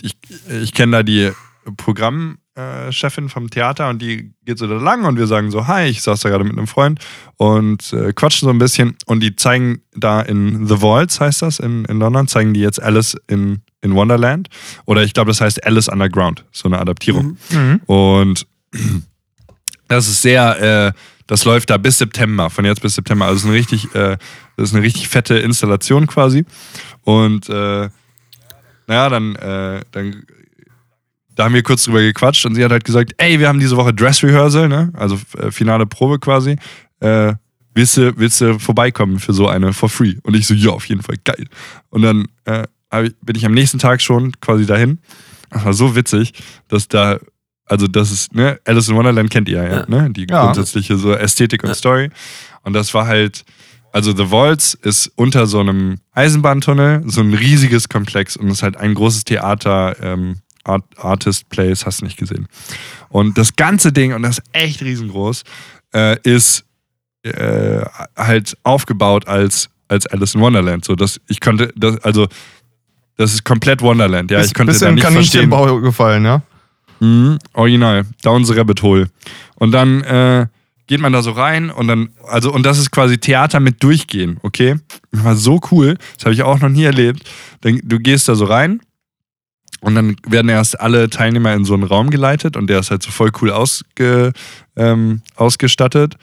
[0.00, 0.16] ich,
[0.48, 1.32] ich kenne da die
[1.76, 6.02] Programmchefin vom Theater und die geht so da lang und wir sagen so, hi, ich
[6.02, 7.00] saß da gerade mit einem Freund
[7.36, 8.96] und äh, quatschen so ein bisschen.
[9.06, 12.82] Und die zeigen da in The Vaults, heißt das, in, in London, zeigen die jetzt
[12.82, 14.48] Alice in, in Wonderland
[14.86, 17.36] oder ich glaube, das heißt Alice Underground, so eine Adaptierung.
[17.50, 17.80] Mhm.
[17.86, 18.46] Und
[19.88, 23.26] das ist sehr, äh, das läuft da bis September, von jetzt bis September.
[23.26, 24.16] Also es ist eine richtig, äh,
[24.56, 26.44] das ist eine richtig fette Installation quasi.
[27.02, 27.88] Und äh,
[28.86, 30.24] naja, dann, äh, dann
[31.34, 33.76] da haben wir kurz drüber gequatscht und sie hat halt gesagt, ey, wir haben diese
[33.76, 34.92] Woche Dress Rehearsal, ne?
[34.94, 36.56] Also äh, finale Probe quasi.
[37.00, 37.34] Äh,
[37.74, 40.16] willst, du, willst du vorbeikommen für so eine for free?
[40.22, 41.46] Und ich so, ja, auf jeden Fall, geil.
[41.88, 42.64] Und dann äh,
[43.00, 44.98] bin ich am nächsten Tag schon quasi dahin.
[45.50, 46.32] Das war so witzig,
[46.68, 47.18] dass da,
[47.66, 49.84] also das ist, ne, Alice in Wonderland kennt ihr ja, Ja.
[49.88, 50.10] ne?
[50.10, 50.44] Die Ja.
[50.44, 51.74] grundsätzliche so Ästhetik und Ja.
[51.74, 52.10] Story.
[52.62, 53.44] Und das war halt,
[53.92, 58.76] also The Vaults ist unter so einem Eisenbahntunnel, so ein riesiges Komplex und ist halt
[58.76, 62.46] ein großes Theater, ähm, Art, Artist Place, hast du nicht gesehen.
[63.08, 65.42] Und das ganze Ding, und das ist echt riesengroß,
[65.92, 66.64] äh, ist
[67.24, 67.84] äh,
[68.16, 70.84] halt aufgebaut als, als Alice in Wonderland.
[70.84, 72.28] So, dass ich konnte, das, also,
[73.22, 74.30] das ist komplett Wonderland.
[74.30, 75.48] Ja, ich konnte bist da nicht verstehen.
[75.50, 76.42] Kaninchenbau gefallen, ja?
[77.00, 78.04] Mhm, original.
[78.22, 79.08] Down the Rabbit Hole.
[79.56, 80.46] Und dann äh,
[80.86, 84.38] geht man da so rein und dann, also, und das ist quasi Theater mit Durchgehen,
[84.42, 84.76] okay?
[85.10, 85.96] Das war so cool.
[86.16, 87.22] Das habe ich auch noch nie erlebt.
[87.62, 88.80] Dann, du gehst da so rein
[89.80, 93.02] und dann werden erst alle Teilnehmer in so einen Raum geleitet und der ist halt
[93.02, 94.32] so voll cool ausge,
[94.76, 96.16] ähm, ausgestattet.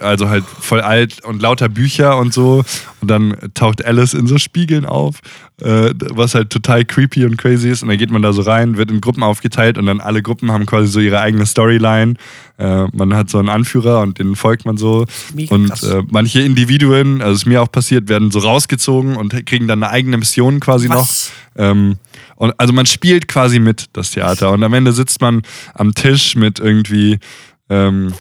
[0.00, 2.64] Also halt voll alt und lauter Bücher und so.
[3.00, 5.20] Und dann taucht Alice in so Spiegeln auf,
[5.60, 7.84] äh, was halt total creepy und crazy ist.
[7.84, 10.50] Und dann geht man da so rein, wird in Gruppen aufgeteilt und dann alle Gruppen
[10.50, 12.14] haben quasi so ihre eigene Storyline.
[12.58, 15.04] Äh, man hat so einen Anführer und den folgt man so.
[15.32, 15.84] Mega und krass.
[15.84, 19.92] äh, manche Individuen, also ist mir auch passiert, werden so rausgezogen und kriegen dann eine
[19.92, 21.08] eigene Mission quasi noch.
[21.08, 21.30] Was?
[21.54, 21.98] Ähm,
[22.34, 25.42] und also man spielt quasi mit das Theater und am Ende sitzt man
[25.74, 27.20] am Tisch mit irgendwie
[27.68, 28.12] ähm,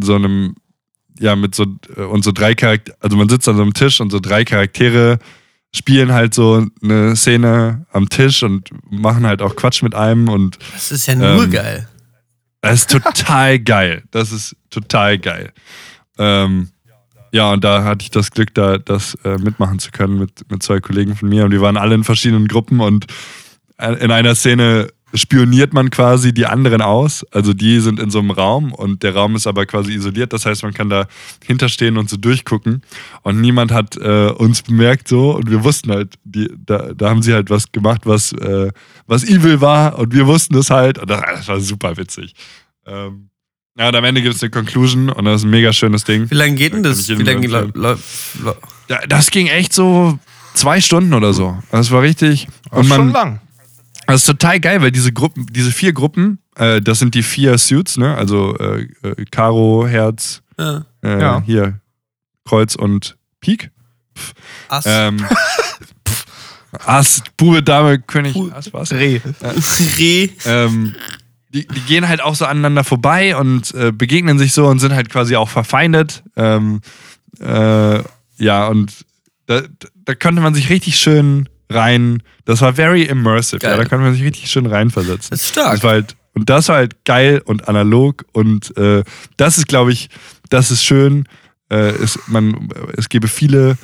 [0.00, 0.54] so einem
[1.20, 4.00] ja mit so äh, und so drei Charaktere, also man sitzt an so einem Tisch
[4.00, 5.18] und so drei Charaktere
[5.72, 10.58] spielen halt so eine Szene am Tisch und machen halt auch Quatsch mit einem und
[10.72, 11.88] Das ist ja nur Ähm, geil.
[12.60, 14.02] das ist total geil.
[14.10, 15.52] Das ist total geil.
[16.18, 16.70] Ähm,
[17.32, 20.60] ja, und da hatte ich das Glück, da das äh, mitmachen zu können mit, mit
[20.64, 21.44] zwei Kollegen von mir.
[21.44, 23.06] Und die waren alle in verschiedenen Gruppen und
[23.78, 27.24] äh, in einer Szene spioniert man quasi die anderen aus.
[27.32, 30.32] Also die sind in so einem Raum und der Raum ist aber quasi isoliert.
[30.32, 31.06] Das heißt, man kann da
[31.44, 32.82] hinterstehen und so durchgucken.
[33.22, 37.22] Und niemand hat äh, uns bemerkt so und wir wussten halt, die, da, da haben
[37.22, 38.70] sie halt was gemacht, was, äh,
[39.06, 40.98] was evil war und wir wussten es halt.
[40.98, 42.34] Und das, das war super witzig.
[42.86, 43.30] Ähm,
[43.78, 46.30] ja, und am Ende gibt es eine Conclusion und das ist ein mega schönes Ding.
[46.30, 47.08] Wie lange geht denn das?
[47.08, 47.72] Wie lange.
[48.88, 50.18] Ja, das ging echt so
[50.54, 51.58] zwei Stunden oder so.
[51.70, 52.48] Das war richtig.
[52.64, 53.40] Das Und ist schon man, lang.
[54.10, 57.56] Das ist total geil, weil diese Gruppen, diese vier Gruppen, äh, das sind die vier
[57.58, 58.14] Suits, ne?
[58.16, 60.84] Also äh, äh, Karo, Herz, Ja.
[61.02, 61.42] äh, Ja.
[61.44, 61.80] hier
[62.46, 63.70] Kreuz und Pik.
[64.68, 64.84] Ass.
[64.86, 65.24] Ähm,
[66.84, 68.90] Ass, Bube, Dame, König, Pu- Ass, was?
[68.90, 69.20] Dreh.
[69.98, 70.28] Reh.
[70.44, 70.94] Ähm,
[71.52, 74.94] die, die gehen halt auch so aneinander vorbei und äh, begegnen sich so und sind
[74.94, 76.22] halt quasi auch verfeindet.
[76.36, 76.80] Ähm,
[77.40, 78.02] äh,
[78.36, 79.04] ja, und
[79.46, 79.62] da,
[80.04, 82.22] da könnte man sich richtig schön rein.
[82.44, 83.62] Das war very immersive.
[83.62, 83.78] Ja, Geil.
[83.78, 85.30] da konnte man sich richtig schön reinversetzen.
[85.30, 85.74] Das ist stark.
[85.74, 89.02] Das war halt, und das war halt geil und analog und äh,
[89.36, 90.08] das ist, glaube ich,
[90.48, 91.26] das ist schön.
[91.70, 93.78] Äh, es, man, es gäbe viele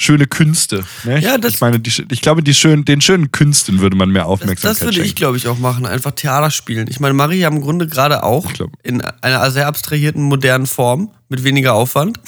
[0.00, 0.84] schöne Künste.
[1.04, 1.18] Ne?
[1.18, 4.22] Ja, das- ich meine, die, ich glaube, die schön, den schönen Künsten würde man mehr
[4.22, 5.16] Das, Aufmerksamkeit das würde ich, schenken.
[5.16, 5.86] glaube ich, auch machen.
[5.86, 6.86] Einfach Theater spielen.
[6.88, 11.10] Ich meine, Marie haben im Grunde gerade auch Ich in einer sehr abstrahierten, modernen Form
[11.28, 12.20] mit weniger Aufwand.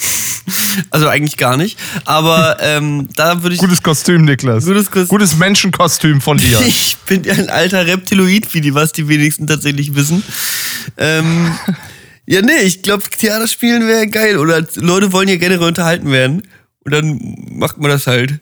[0.89, 1.79] also eigentlich gar nicht.
[2.05, 3.61] Aber ähm, da würde ich.
[3.61, 4.65] Gutes Kostüm, Niklas.
[4.65, 5.07] Gutes Kostüm.
[5.07, 6.59] Gutes Menschenkostüm von dir.
[6.71, 10.23] Ich bin ja ein alter Reptiloid, wie die, was die wenigsten tatsächlich wissen.
[10.97, 11.51] Ähm,
[12.25, 14.37] ja, nee, ich glaube, Theater spielen wäre geil.
[14.37, 16.47] Oder Leute wollen ja generell unterhalten werden.
[16.83, 17.19] Und dann
[17.51, 18.39] macht man das halt.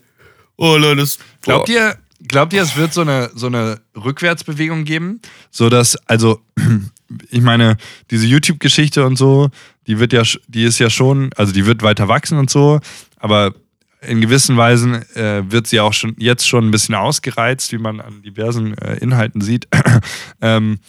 [0.57, 1.17] Oh, Leute, das.
[1.41, 5.21] Glaubt ihr, glaubt ihr, es wird so eine, so eine Rückwärtsbewegung geben?
[5.51, 6.41] So dass, also,
[7.29, 7.77] ich meine,
[8.11, 9.49] diese YouTube-Geschichte und so,
[9.89, 12.79] die wird ja, die ist ja schon, also die wird weiter wachsen und so,
[13.17, 13.53] aber
[14.01, 17.99] in gewissen Weisen äh, wird sie auch schon jetzt schon ein bisschen ausgereizt, wie man
[17.99, 19.67] an diversen äh, Inhalten sieht.
[20.41, 20.79] ähm,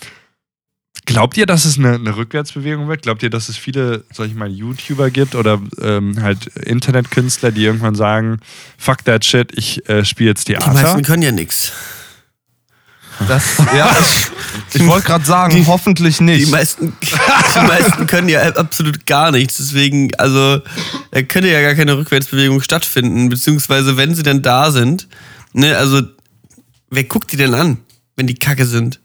[1.06, 3.02] Glaubt ihr, dass es eine, eine Rückwärtsbewegung wird?
[3.02, 7.64] Glaubt ihr, dass es viele, sag ich mal, YouTuber gibt oder ähm, halt Internetkünstler, die
[7.64, 8.38] irgendwann sagen,
[8.78, 10.72] fuck that shit, ich äh, spiele jetzt Die Theater?
[10.72, 11.72] meisten können ja nix.
[13.28, 16.50] Das, ja, ich, ich wollte gerade sagen, hoffentlich Die nicht.
[16.50, 19.59] meisten, die meisten können ja absolut gar nichts.
[19.59, 20.61] Deswegen, also,
[21.11, 23.28] da könnte ja gar keine Rückwärtsbewegung stattfinden.
[23.28, 25.09] Beziehungsweise, wenn sie denn da sind,
[25.52, 26.02] ne, also,
[26.90, 27.78] wer guckt die denn an,
[28.16, 29.00] wenn die kacke sind?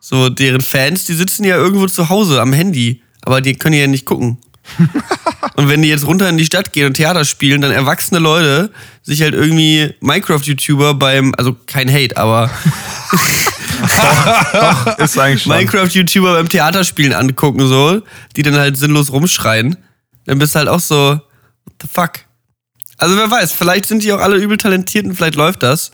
[0.00, 3.02] So, deren Fans, die sitzen ja irgendwo zu Hause am Handy.
[3.22, 4.38] Aber die können ja nicht gucken.
[5.56, 8.70] Und wenn die jetzt runter in die Stadt gehen und Theater spielen, dann erwachsene Leute
[9.02, 12.50] sich halt irgendwie Minecraft-YouTuber beim, also kein Hate, aber
[14.98, 15.52] Ist eigentlich schon.
[15.52, 18.02] Minecraft-YouTuber beim Theaterspielen angucken, so,
[18.36, 19.76] die dann halt sinnlos rumschreien,
[20.26, 21.20] dann bist du halt auch so,
[21.64, 22.12] what the fuck?
[22.96, 25.90] Also wer weiß, vielleicht sind die auch alle übel talentiert und vielleicht läuft das.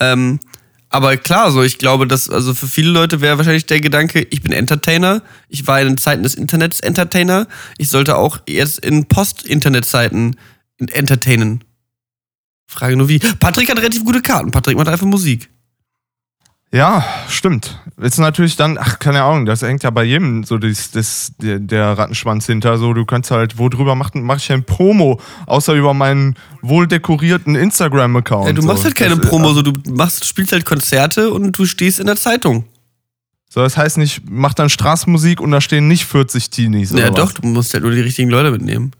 [0.00, 0.40] Ähm,
[0.88, 4.42] aber klar, so, ich glaube, dass, also für viele Leute wäre wahrscheinlich der Gedanke, ich
[4.42, 9.06] bin Entertainer, ich war in den Zeiten des Internets Entertainer, ich sollte auch jetzt in
[9.06, 10.36] Post-Internet-Zeiten
[10.78, 11.64] entertainen.
[12.66, 13.18] Frage nur wie.
[13.18, 15.48] Patrick hat relativ gute Karten, Patrick macht einfach Musik.
[16.72, 17.80] Ja, stimmt.
[17.96, 21.58] Ist natürlich dann, ach, keine Ahnung, das hängt ja bei jedem so das, das, der,
[21.58, 22.76] der Rattenschwanz hinter.
[22.76, 27.54] So, du kannst halt, worüber mache mach ich denn Promo, außer über meinen wohl dekorierten
[27.54, 28.48] Instagram-Account.
[28.48, 28.68] Ja, du so.
[28.68, 32.06] machst halt keine das, Promo, so du machst, spielst halt Konzerte und du stehst in
[32.06, 32.64] der Zeitung.
[33.48, 36.90] So, das heißt nicht, mach dann Straßenmusik und da stehen nicht 40 Teenies.
[36.90, 37.34] ja, doch, was?
[37.34, 38.90] du musst halt nur die richtigen Leute mitnehmen.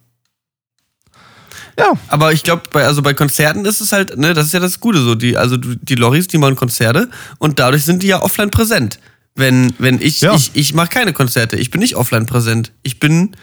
[1.79, 4.61] Ja, Aber ich glaube, bei, also bei Konzerten ist es halt, ne, das ist ja
[4.61, 5.15] das Gute so.
[5.15, 8.99] Die, also du- die Loris, die machen Konzerte und dadurch sind die ja offline präsent.
[9.35, 10.35] Wenn, wenn ich, Ja.
[10.35, 12.73] ich, ich mache keine Konzerte, ich bin nicht offline präsent.
[12.83, 13.37] Ich bin,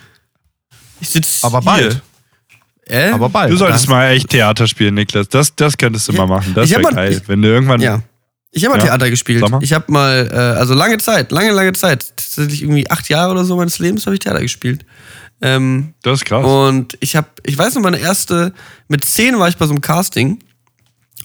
[1.00, 2.02] ich sitze aber bald.
[2.88, 3.12] Äh?
[3.12, 3.52] Aber bald.
[3.52, 5.30] Du solltest Das- mal echt Theater spielen, Niklas.
[5.30, 6.54] Das, das könntest du Ja, mal machen.
[6.56, 7.14] Das wäre geil.
[7.22, 7.80] ich- Wenn du irgendwann.
[7.82, 8.02] Ja.
[8.52, 8.90] Ich habe mal Ja.
[8.90, 9.40] Theater gespielt.
[9.42, 9.64] Sag mal.
[9.64, 13.46] Ich habe mal, äh, also lange Zeit, lange, lange Zeit, tatsächlich irgendwie acht Jahre oder
[13.46, 14.86] so meines Lebens habe ich Theater gespielt.
[15.44, 16.46] Ähm, Das ist krass.
[16.46, 18.54] Und ich habe, ich weiß noch, meine erste,
[18.88, 20.40] mit zehn war ich bei so einem Casting.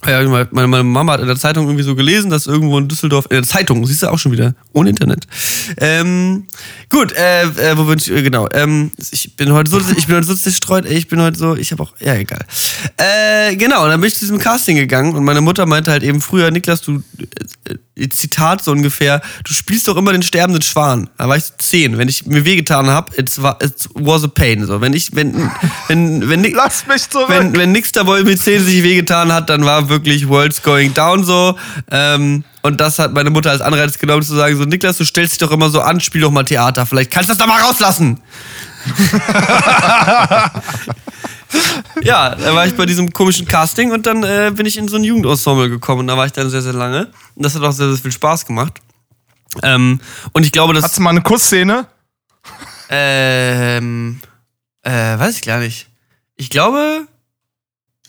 [0.07, 3.25] Ja, meine, meine Mama hat in der Zeitung irgendwie so gelesen, dass irgendwo in Düsseldorf,
[3.31, 5.27] in der Zeitung, siehst du auch schon wieder, ohne Internet.
[5.79, 6.47] Ähm,
[6.89, 10.15] gut, äh, äh, wo bin ich, äh, genau, ähm, ich bin heute so, ich bin
[10.15, 12.45] heute so zerstreut, ey, ich bin heute so, ich habe auch, ja, egal.
[12.97, 16.05] Äh, genau, und dann bin ich zu diesem Casting gegangen und meine Mutter meinte halt
[16.05, 17.03] eben früher, Niklas, du,
[18.11, 21.09] Zitat so ungefähr, du spielst doch immer den sterbenden Schwan.
[21.19, 23.31] Da war ich zehn, wenn ich mir wehgetan habe, it
[23.95, 25.51] was a pain, so, wenn ich, wenn,
[25.89, 27.29] wenn, wenn, Lass mich zurück.
[27.29, 30.95] wenn, wenn nix da wohl mit 10 sich wehgetan hat, dann war wirklich World's Going
[30.95, 31.57] Down so.
[31.91, 35.33] Ähm, und das hat meine Mutter als Anreiz genommen, zu sagen: So, Niklas, du stellst
[35.33, 36.87] dich doch immer so an, spiel doch mal Theater.
[36.87, 38.21] Vielleicht kannst du das da mal rauslassen.
[42.03, 44.97] ja, da war ich bei diesem komischen Casting und dann äh, bin ich in so
[44.97, 46.01] ein Jugendensemble gekommen.
[46.01, 47.11] Und da war ich dann sehr, sehr lange.
[47.35, 48.81] Und das hat auch sehr, sehr viel Spaß gemacht.
[49.63, 50.01] Ähm,
[50.33, 50.85] und ich glaube, dass.
[50.85, 51.87] Hast du mal eine Kussszene?
[52.91, 54.21] Ähm,
[54.83, 55.89] äh, weiß ich gar nicht.
[56.37, 57.07] Ich glaube,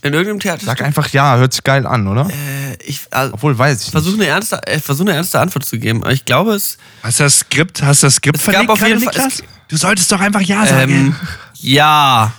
[0.01, 0.65] in irgendeinem Theater.
[0.65, 2.29] Sag einfach ja, hört sich geil an, oder?
[2.29, 5.77] Äh, ich also, Obwohl, weiß ich versuche eine, ernste, äh, versuch eine ernste Antwort zu
[5.77, 6.03] geben.
[6.03, 6.77] Aber ich glaube, es.
[7.03, 9.43] Hast du das Skript, hast du das Skript Es gab verlegt auf jeden Fall- Niklas?
[9.67, 10.91] Du solltest doch einfach Ja sagen.
[10.91, 11.15] Ähm,
[11.55, 12.33] ja.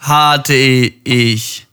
[0.00, 1.66] Hatte ich.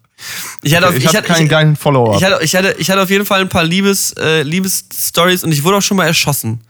[0.62, 2.16] Ich hatte, auf, Ich, ich, hab hatte, keinen ich, geilen Follower.
[2.18, 5.52] ich, hatte, ich, hatte, ich hatte auf jeden Fall ein paar Liebes, äh, Liebesstories und
[5.52, 6.62] ich wurde auch schon mal erschossen.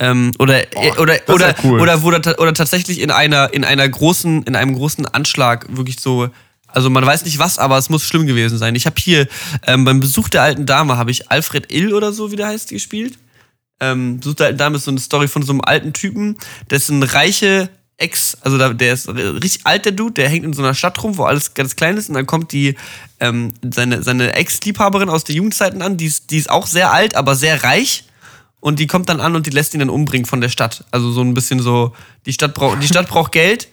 [0.00, 1.80] Ähm, oder, äh, oder, ist oder, ja cool.
[1.80, 6.28] oder, wurde, oder tatsächlich in einer, in einer großen, in einem großen Anschlag wirklich so.
[6.68, 8.74] Also man weiß nicht was, aber es muss schlimm gewesen sein.
[8.74, 9.26] Ich habe hier
[9.66, 12.68] ähm, beim Besuch der alten Dame habe ich Alfred Ill oder so, wie der heißt,
[12.68, 13.18] gespielt.
[13.80, 16.36] ähm, sucht halt damals so eine Story von so einem alten Typen,
[16.70, 20.62] dessen reiche Ex, also da, der ist richtig alt, der Dude, der hängt in so
[20.62, 22.76] einer Stadt rum, wo alles ganz klein ist und dann kommt die,
[23.18, 27.16] ähm, seine, seine Ex-Liebhaberin aus der Jugendzeiten an, die ist, die ist auch sehr alt,
[27.16, 28.04] aber sehr reich
[28.60, 30.84] und die kommt dann an und die lässt ihn dann umbringen von der Stadt.
[30.92, 31.92] Also so ein bisschen so,
[32.24, 33.68] die Stadt, braucht die Stadt braucht Geld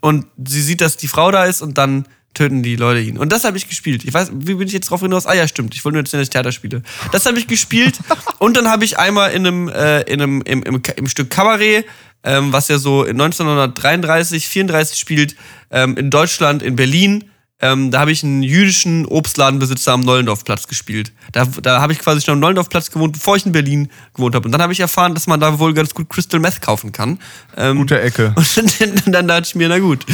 [0.00, 3.16] und sie sieht, dass die Frau da ist und dann töten die Leute ihn.
[3.16, 4.04] Und das habe ich gespielt.
[4.04, 5.24] Ich weiß, wie bin ich jetzt drauf hinaus?
[5.26, 5.74] Ah ja, stimmt.
[5.74, 6.82] Ich wollte nur jetzt das Theater spiele.
[7.12, 7.98] Das habe ich gespielt.
[8.38, 11.86] und dann habe ich einmal in einem, äh, in einem im, im, im Stück Kabarett,
[12.24, 15.36] ähm, was ja so 1933, 34 spielt,
[15.70, 17.30] ähm, in Deutschland, in Berlin,
[17.60, 21.12] ähm, da habe ich einen jüdischen Obstladenbesitzer am Nollendorfplatz gespielt.
[21.32, 24.46] Da, da habe ich quasi schon am Nollendorfplatz gewohnt, bevor ich in Berlin gewohnt habe.
[24.46, 27.20] Und dann habe ich erfahren, dass man da wohl ganz gut Crystal Meth kaufen kann.
[27.56, 28.34] Ähm, Gute Ecke.
[28.36, 30.04] Und dann, dann dachte ich mir, na gut,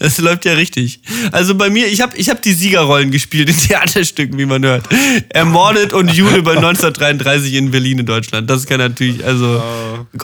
[0.00, 1.00] das läuft ja richtig.
[1.30, 4.88] Also bei mir, ich habe ich hab die Siegerrollen gespielt in Theaterstücken, wie man hört.
[5.28, 8.50] Ermordet und Jude bei 1933 in Berlin in Deutschland.
[8.50, 9.62] Das kann natürlich, also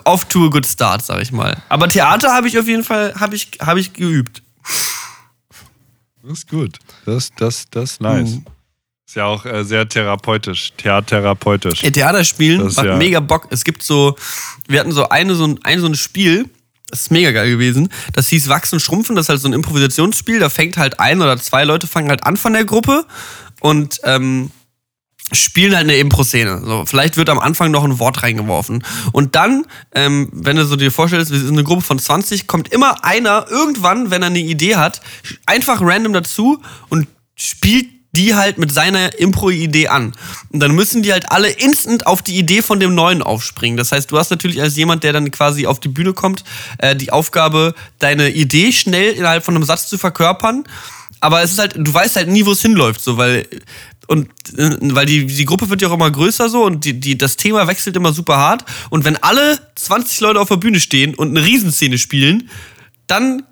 [0.04, 1.56] off to a good start, sag ich mal.
[1.68, 4.42] Aber Theater habe ich auf jeden Fall, habe ich, hab ich geübt.
[6.26, 6.78] Das ist gut.
[7.06, 8.30] Das, das, das ist nice.
[8.36, 8.46] Mhm.
[9.06, 11.82] Ist ja auch äh, sehr therapeutisch, theatertherapeutisch.
[11.82, 13.48] Ja, Theaterspielen Das ist macht ja- mega Bock.
[13.50, 14.16] Es gibt so,
[14.66, 16.48] wir hatten so eine so ein, ein, so ein Spiel,
[16.88, 17.90] das ist mega geil gewesen.
[18.14, 19.14] Das hieß Wachsen, Schrumpfen.
[19.16, 20.38] Das ist halt so ein Improvisationsspiel.
[20.38, 23.04] Da fängt halt ein oder zwei Leute fangen halt an von der Gruppe
[23.60, 24.50] und ähm,
[25.32, 26.62] spielen halt eine Impro-Szene.
[26.64, 28.84] So, vielleicht wird am Anfang noch ein Wort reingeworfen.
[29.12, 32.72] Und dann, ähm, wenn du so dir vorstellst, wir sind eine Gruppe von 20, kommt
[32.72, 35.00] immer einer irgendwann, wenn er eine Idee hat,
[35.46, 40.12] einfach random dazu und spielt die halt mit seiner Impro-Idee an.
[40.50, 43.76] Und dann müssen die halt alle instant auf die Idee von dem Neuen aufspringen.
[43.76, 46.44] Das heißt, du hast natürlich als jemand, der dann quasi auf die Bühne kommt,
[46.78, 50.64] äh, die Aufgabe, deine Idee schnell innerhalb von einem Satz zu verkörpern.
[51.20, 53.48] Aber es ist halt, du weißt halt nie, wo es hinläuft, so, weil,
[54.06, 57.16] und, äh, weil die, die Gruppe wird ja auch immer größer so und die, die,
[57.16, 58.64] das Thema wechselt immer super hart.
[58.90, 62.50] Und wenn alle 20 Leute auf der Bühne stehen und eine Riesenszene spielen,
[63.06, 63.44] dann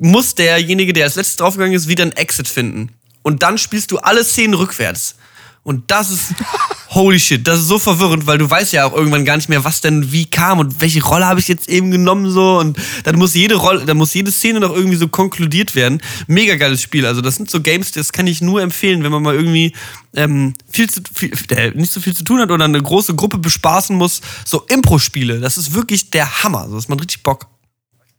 [0.00, 2.90] muss derjenige, der als letztes draufgegangen ist, wieder einen Exit finden.
[3.22, 5.16] Und dann spielst du alle Szenen rückwärts.
[5.62, 6.34] Und das ist,
[6.90, 9.64] holy shit, das ist so verwirrend, weil du weißt ja auch irgendwann gar nicht mehr,
[9.64, 12.58] was denn wie kam und welche Rolle habe ich jetzt eben genommen so.
[12.58, 16.00] Und dann muss jede Rolle, dann muss jede Szene noch irgendwie so konkludiert werden.
[16.26, 17.06] Mega geiles Spiel.
[17.06, 19.74] Also das sind so Games, das kann ich nur empfehlen, wenn man mal irgendwie
[20.14, 23.38] ähm, viel zu viel, äh, nicht so viel zu tun hat oder eine große Gruppe
[23.38, 24.20] bespaßen muss.
[24.44, 26.68] So Impro-Spiele, das ist wirklich der Hammer.
[26.68, 27.46] So ist man richtig Bock.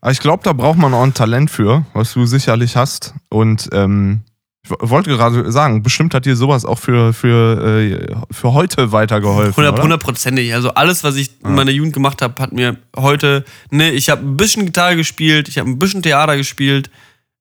[0.07, 3.13] Ich glaube, da braucht man auch ein Talent für, was du sicherlich hast.
[3.27, 4.21] Und ähm,
[4.63, 8.91] ich wo- wollte gerade sagen, bestimmt hat dir sowas auch für, für, äh, für heute
[8.91, 9.53] weitergeholfen.
[9.83, 10.53] Hundertprozentig.
[10.53, 14.21] Also alles, was ich in meiner Jugend gemacht habe, hat mir heute, ne, ich habe
[14.25, 16.89] ein bisschen Gitarre gespielt, ich habe ein bisschen Theater gespielt.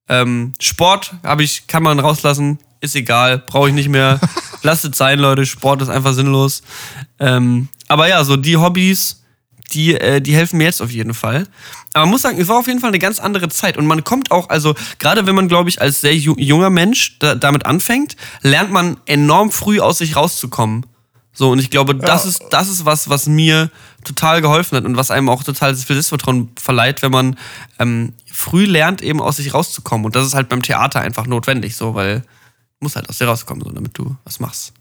[0.07, 4.19] Ähm, Sport habe ich, kann man rauslassen, ist egal, brauche ich nicht mehr.
[4.63, 5.45] Lasst es sein, Leute.
[5.45, 6.63] Sport ist einfach sinnlos.
[7.19, 9.21] Ähm, aber ja, so die Hobbys,
[9.69, 11.47] die, äh, die helfen mir jetzt auf jeden Fall.
[11.93, 13.77] Aber man muss sagen, es war auf jeden Fall eine ganz andere Zeit.
[13.77, 17.17] Und man kommt auch, also gerade wenn man, glaube ich, als sehr ju junger Mensch
[17.19, 20.85] da, damit anfängt, lernt man enorm früh aus sich rauszukommen.
[21.33, 23.69] So, und ich glaube, das, ist, das ist was, was mir
[24.03, 27.37] total geholfen hat und was einem auch total viel Selbstvertrauen verleiht, wenn man
[27.79, 30.05] ähm, früh lernt, eben aus sich rauszukommen.
[30.05, 32.25] Und das ist halt beim Theater einfach notwendig, so, weil du
[32.81, 34.73] musst halt aus dir rauskommen, so, damit du was machst.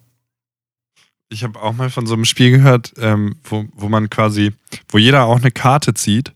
[1.31, 4.53] Ich habe auch mal von so einem Spiel gehört, ähm, wo, wo man quasi,
[4.89, 6.33] wo jeder auch eine Karte zieht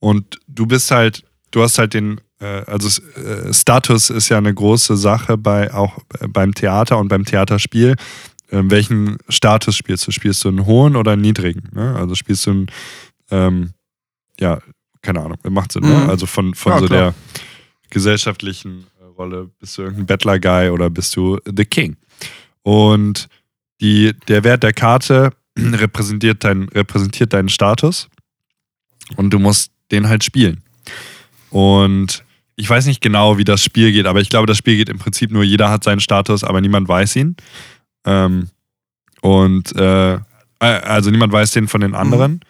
[0.00, 2.88] und du bist halt, du hast halt den, äh, also
[3.20, 7.94] äh, Status ist ja eine große Sache bei auch äh, beim Theater und beim Theaterspiel.
[8.50, 10.10] Ähm, welchen Status spielst du?
[10.10, 11.68] Spielst du einen hohen oder einen niedrigen?
[11.72, 11.94] Ne?
[11.96, 12.66] Also spielst du einen,
[13.30, 13.70] ähm,
[14.40, 14.58] ja,
[15.02, 15.88] keine Ahnung, macht Sinn, Mhm.
[15.90, 16.08] ne?
[16.08, 16.98] Also von, von Ja, so klar.
[17.00, 17.14] der
[17.90, 21.96] gesellschaftlichen äh, Rolle, bist du irgendein Bettler-Guy oder bist du The King?
[22.62, 23.28] Und
[23.82, 28.08] die, der Wert der Karte repräsentiert, dein, repräsentiert deinen Status
[29.16, 30.62] und du musst den halt spielen.
[31.50, 32.24] Und
[32.56, 34.98] ich weiß nicht genau, wie das Spiel geht, aber ich glaube, das Spiel geht im
[34.98, 37.36] Prinzip nur, jeder hat seinen Status, aber niemand weiß ihn.
[38.06, 38.48] Ähm,
[39.20, 40.18] und äh, äh,
[40.60, 42.40] also niemand weiß den von den anderen.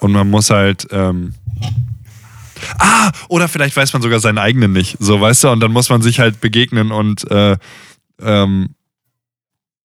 [0.00, 0.86] Und man muss halt.
[0.90, 1.34] Ähm,
[2.78, 4.96] ah, oder vielleicht weiß man sogar seinen eigenen nicht.
[5.00, 7.56] So, weißt du, und dann muss man sich halt begegnen und äh,
[8.20, 8.74] ähm,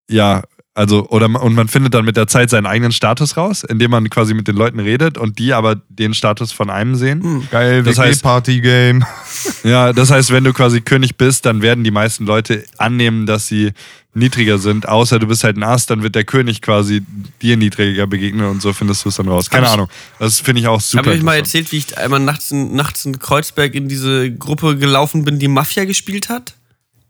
[0.09, 0.43] ja,
[0.75, 4.09] also, oder und man findet dann mit der Zeit seinen eigenen Status raus, indem man
[4.09, 7.47] quasi mit den Leuten redet und die aber den Status von einem sehen.
[7.51, 9.05] Geil, Das heißt- WG-Party-Game.
[9.63, 13.47] Ja, das heißt, wenn du quasi König bist, dann werden die meisten Leute annehmen, dass
[13.47, 13.71] sie
[14.13, 17.03] niedriger sind, außer du bist halt ein Ass, dann wird der König quasi
[17.41, 19.49] dir niedriger begegnen und so findest du es dann raus.
[19.49, 19.89] Keine Hab ich- Ahnung.
[20.17, 21.03] Das finde ich auch super.
[21.03, 24.31] Habe ich euch mal erzählt, wie ich einmal nachts in, nachts in Kreuzberg in diese
[24.31, 26.53] Gruppe gelaufen bin, die Mafia gespielt hat?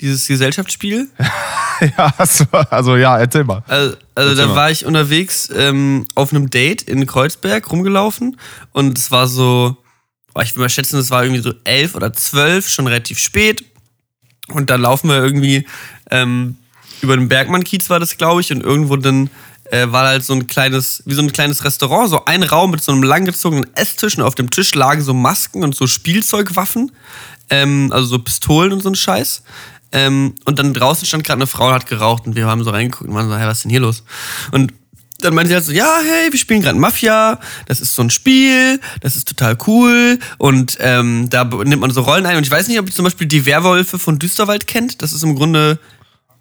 [0.01, 1.07] Dieses Gesellschaftsspiel?
[1.97, 3.63] ja, also, also ja, erzähl mal.
[3.67, 8.37] Also, also da war ich unterwegs ähm, auf einem Date in Kreuzberg rumgelaufen
[8.71, 9.77] und es war so,
[10.33, 13.63] oh, ich will mal schätzen, es war irgendwie so elf oder zwölf, schon relativ spät.
[14.49, 15.65] Und dann laufen wir irgendwie
[16.09, 16.57] ähm,
[17.01, 19.29] über den Bergmann-Kiez war das, glaube ich, und irgendwo dann
[19.71, 22.81] äh, war halt so ein kleines, wie so ein kleines Restaurant, so ein Raum mit
[22.81, 26.91] so einem langgezogenen Esstisch und auf dem Tisch lagen so Masken und so Spielzeugwaffen,
[27.49, 29.43] ähm, also so Pistolen und so ein Scheiß.
[29.91, 32.69] Ähm, und dann draußen stand gerade eine Frau und hat geraucht und wir haben so
[32.69, 34.03] reingeguckt und waren so, hey, was ist denn hier los?
[34.51, 34.73] Und
[35.21, 38.09] dann meinte sie halt so, ja, hey, wir spielen gerade Mafia, das ist so ein
[38.09, 42.51] Spiel, das ist total cool und ähm, da nimmt man so Rollen ein und ich
[42.51, 45.79] weiß nicht, ob ihr zum Beispiel die Werwölfe von Düsterwald kennt, das ist im Grunde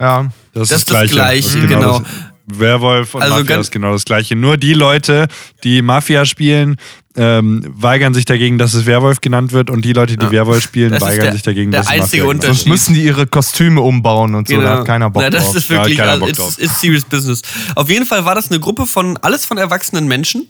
[0.01, 0.31] Ja.
[0.55, 1.67] Das, das, ist das Gleiche.
[1.67, 2.01] genau.
[2.01, 2.09] Das
[2.55, 4.37] Werwolf und Also Mafia ist genau das Gleiche.
[4.37, 5.29] Nur die Leute,
[5.65, 6.77] die Mafia spielen,
[7.17, 10.91] ähm, weigern sich dagegen, dass es Werwolf genannt wird und die Leute, die Werwolf spielen,
[10.91, 12.57] Das ist weigern der- sich dagegen, dass es einzige Mafia genannt Unterschied.
[12.65, 15.55] Sonst müssen die ihre Kostüme umbauen und so, da hat keiner Bock Na, das drauf.
[15.57, 17.43] ist Da hat wirklich, keiner also, Bock it's, serious business.
[17.75, 20.47] Auf jeden Fall war das eine Gruppe von, alles von erwachsenen Menschen,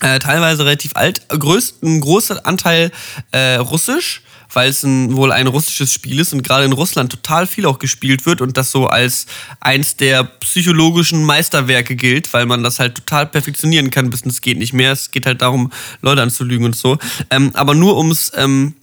[0.00, 2.90] äh, teilweise relativ alt, größt, ein großer Anteil
[3.32, 4.22] äh, russisch,
[4.54, 7.78] weil es ein, wohl ein russisches Spiel ist und gerade in Russland total viel auch
[7.78, 9.26] gespielt wird und das so als
[9.60, 14.58] eins der psychologischen Meisterwerke gilt, weil man das halt total perfektionieren kann, bis es geht
[14.58, 14.92] nicht mehr.
[14.92, 16.98] Es geht halt darum, Leute anzulügen und so.
[17.30, 18.74] Ähm, aber nur ums ähm,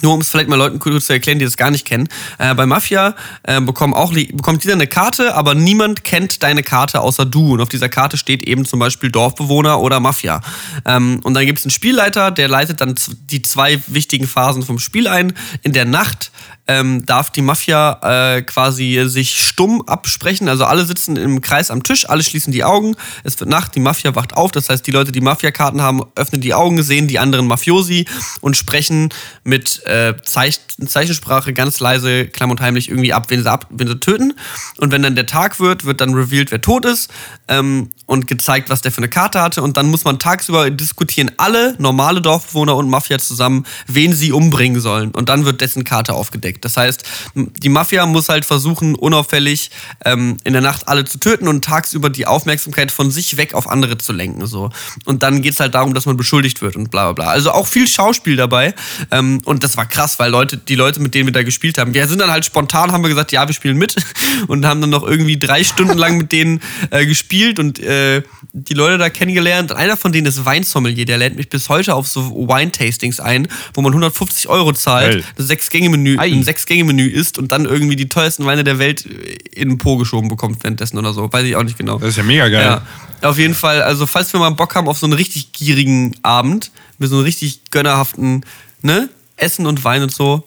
[0.00, 2.08] nur um es vielleicht mal Leuten kurz zu erklären, die das gar nicht kennen.
[2.38, 7.00] Äh, bei Mafia äh, bekommen auch, bekommt jeder eine Karte, aber niemand kennt deine Karte
[7.00, 7.52] außer du.
[7.52, 10.40] Und auf dieser Karte steht eben zum Beispiel Dorfbewohner oder Mafia.
[10.86, 12.94] Ähm, und dann gibt es einen Spielleiter, der leitet dann
[13.30, 15.34] die zwei wichtigen Phasen vom Spiel ein.
[15.62, 16.32] In der Nacht
[16.68, 20.48] ähm, darf die Mafia äh, quasi sich stumm absprechen.
[20.48, 22.94] Also alle sitzen im Kreis am Tisch, alle schließen die Augen.
[23.24, 24.52] Es wird Nacht, die Mafia wacht auf.
[24.52, 28.06] Das heißt, die Leute, die Mafia-Karten haben, öffnen die Augen, sehen die anderen Mafiosi
[28.40, 29.10] und sprechen
[29.44, 33.88] mit äh, Zeich Zeichensprache ganz leise, klamm und heimlich irgendwie ab, wen sie, ab, wen
[33.88, 34.34] sie töten.
[34.78, 37.10] Und wenn dann der Tag wird, wird dann revealed, wer tot ist
[37.48, 39.62] ähm, und gezeigt, was der für eine Karte hatte.
[39.62, 44.80] Und dann muss man tagsüber diskutieren alle normale Dorfbewohner und Mafia zusammen, wen sie umbringen
[44.80, 45.10] sollen.
[45.10, 46.51] Und dann wird dessen Karte aufgedeckt.
[46.60, 49.70] Das heißt, die Mafia muss halt versuchen, unauffällig
[50.04, 53.68] ähm, in der Nacht alle zu töten und tagsüber die Aufmerksamkeit von sich weg auf
[53.68, 54.46] andere zu lenken.
[54.46, 54.70] So.
[55.04, 57.32] Und dann geht's halt darum, dass man beschuldigt wird und bla bla bla.
[57.32, 58.74] Also auch viel Schauspiel dabei.
[59.10, 61.94] Ähm, und das war krass, weil Leute, die Leute, mit denen wir da gespielt haben,
[61.94, 63.96] wir sind dann halt spontan, haben wir gesagt, ja, wir spielen mit
[64.48, 68.22] und haben dann noch irgendwie drei Stunden lang mit denen äh, gespielt und äh,
[68.52, 69.72] die Leute da kennengelernt.
[69.72, 73.82] Einer von denen ist Weinsommelier, der lädt mich bis heute auf so Wine-Tastings ein, wo
[73.82, 75.24] man 150 Euro zahlt, Geil.
[75.38, 76.18] ein Sechs-Gänge-Menü.
[76.42, 80.28] Ein Sechs-Gänge-Menü isst und dann irgendwie die teuersten Weine der Welt in den Po geschoben
[80.28, 81.32] bekommt währenddessen oder so.
[81.32, 81.98] Weiß ich auch nicht genau.
[81.98, 82.80] Das ist ja mega geil.
[83.22, 83.82] Ja, auf jeden Fall.
[83.82, 87.24] Also, falls wir mal Bock haben auf so einen richtig gierigen Abend, mit so einem
[87.24, 88.44] richtig gönnerhaften,
[88.82, 89.08] ne?
[89.36, 90.44] Essen und Wein und so.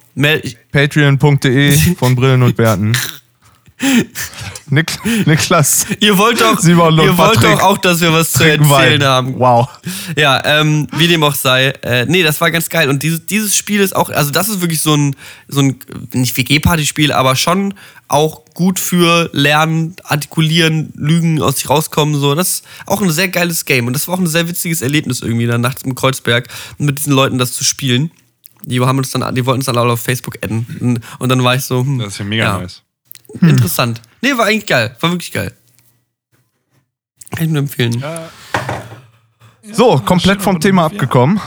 [0.71, 2.95] Patreon.de von Brillen und Bärten.
[4.69, 5.85] Nik Niklas.
[5.99, 9.03] Ihr wollt doch, Simon ihr wollt Patrick doch auch, dass wir was zu erzählen Wein.
[9.03, 9.39] haben.
[9.39, 9.69] Wow.
[10.17, 11.67] Ja, ähm, wie dem auch sei.
[11.81, 12.89] Äh, nee, das war ganz geil.
[12.89, 15.15] Und dieses, dieses Spiel ist auch, also das ist wirklich so ein,
[15.47, 15.79] so ein
[16.13, 17.73] nicht WG-Party-Spiel, aber schon
[18.07, 22.19] auch gut für Lernen, Artikulieren, Lügen aus sich rauskommen.
[22.19, 22.33] So.
[22.33, 23.87] Das ist auch ein sehr geiles Game.
[23.87, 26.47] Und das war auch ein sehr witziges Erlebnis irgendwie, dann nachts im Kreuzberg
[26.77, 28.11] mit diesen Leuten das zu spielen.
[28.63, 31.01] Die haben uns dann, die wollten uns dann alle auf Facebook adden.
[31.19, 32.81] Und, dann war ich so, hm, Das ist ja mega nice.
[33.41, 34.01] Interessant.
[34.21, 34.95] Nee, war eigentlich geil.
[34.99, 35.53] War wirklich geil.
[37.35, 38.03] Kann ich nur empfehlen.
[39.71, 41.41] So, komplett vom Thema abgekommen.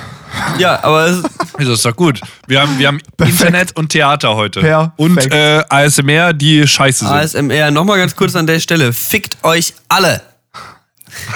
[0.58, 1.22] Ja, aber es,
[1.58, 2.20] Also ist doch gut.
[2.46, 4.60] Wir haben, wir haben Internet und Theater heute.
[4.60, 4.92] Perfekt.
[4.96, 7.08] Und äh, ASMR, die scheiße sind.
[7.14, 8.92] ASMR, nochmal ganz kurz an der Stelle.
[8.92, 10.22] Fickt euch alle.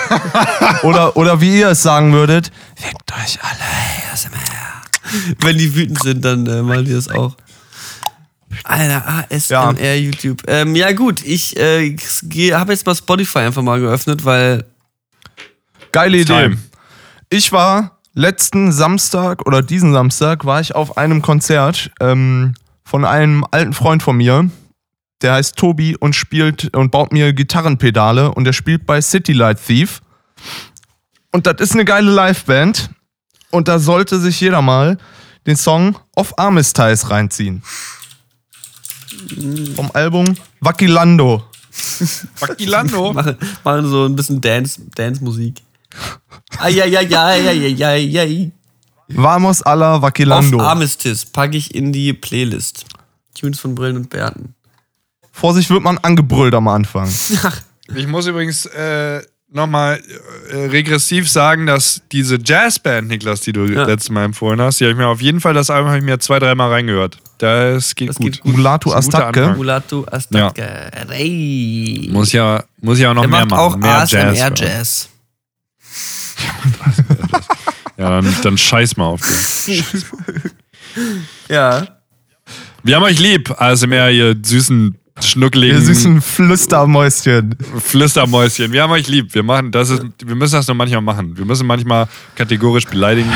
[0.85, 4.13] Oder, oder wie ihr es sagen würdet, fickt euch alle.
[4.13, 5.35] ASMR.
[5.41, 7.37] Wenn die wütend sind, dann äh, machen die das auch.
[8.65, 9.95] Alter, ASMR, Ja.
[9.95, 10.43] YouTube.
[10.47, 11.97] Ähm, ja gut, ich äh,
[12.53, 14.65] habe jetzt mal Spotify einfach mal geöffnet, weil
[15.93, 16.25] Geile Idee.
[16.43, 16.59] Time.
[17.29, 23.45] Ich war letzten Samstag oder diesen Samstag war ich auf einem Konzert ähm, von einem
[23.51, 24.51] alten Freund von mir.
[25.23, 29.65] Der heißt Tobi und spielt und baut mir Gitarrenpedale und der spielt bei City Light
[29.65, 30.01] Thief.
[31.31, 32.91] Und das ist eine geile Liveband.
[33.51, 34.99] Und da sollte sich jeder mal
[35.47, 37.63] den Song Of Armistice reinziehen.
[39.75, 41.45] Vom Album Vakilando.
[42.39, 43.13] Vakilando.
[43.15, 45.63] machen, machen so ein bisschen Dance, Dance-Musik.
[46.59, 48.51] Eieieiei.
[49.09, 50.61] Vamos a la Auf Vakilando.
[50.61, 52.87] Armistice packe ich in die Playlist.
[53.35, 54.55] Tunes von Brillen und Bärten.
[55.33, 57.11] Vorsicht wird man angebrüllt am Anfang.
[57.95, 59.21] Ich muss übrigens äh,
[59.53, 60.01] nochmal
[60.51, 63.85] äh, regressiv sagen, dass diese Jazzband, Niklas, die du Ja.
[63.85, 66.05] letztes Mal empfohlen hast, die habe ich mir auf jeden Fall, das Album habe ich
[66.05, 67.19] mir zwei, dreimal reingehört.
[67.39, 68.33] Das geht Das gut.
[68.33, 68.53] geht gut.
[68.57, 68.93] Mulatu.
[68.93, 69.57] Anfang.
[69.57, 70.91] Mulatu Astatke.
[71.09, 72.09] Rey.
[72.13, 73.61] Muss ja, muss ja auch noch Der mehr macht machen.
[73.61, 74.61] auch mehr ASMR Jazz.
[74.61, 75.09] Jazz.
[77.99, 79.85] Ja, dann, dann scheiß mal auf den.
[81.49, 81.87] Ja.
[82.83, 84.99] Wir haben euch lieb, ASMR, ihr süßen,
[85.29, 87.57] schnuckeligen Ihr süßen Flüstermäuschen.
[87.79, 88.73] Flüstermäuschen.
[88.73, 89.35] Wir haben euch lieb.
[89.35, 91.37] Wir machen, das ist, wir müssen das nur manchmal machen.
[91.37, 93.31] Wir müssen manchmal kategorisch beleidigen.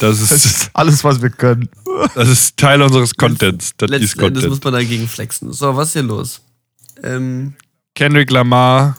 [0.00, 1.68] Das Das ist, ist alles, was wir können.
[2.14, 3.72] das ist Teil unseres Contents.
[3.76, 4.48] Das ist Letzten Endes Content.
[4.50, 5.52] muss man dagegen flexen.
[5.52, 6.40] So, was ist hier los?
[7.02, 7.54] Ähm,
[7.94, 8.96] Kendrick Lamar,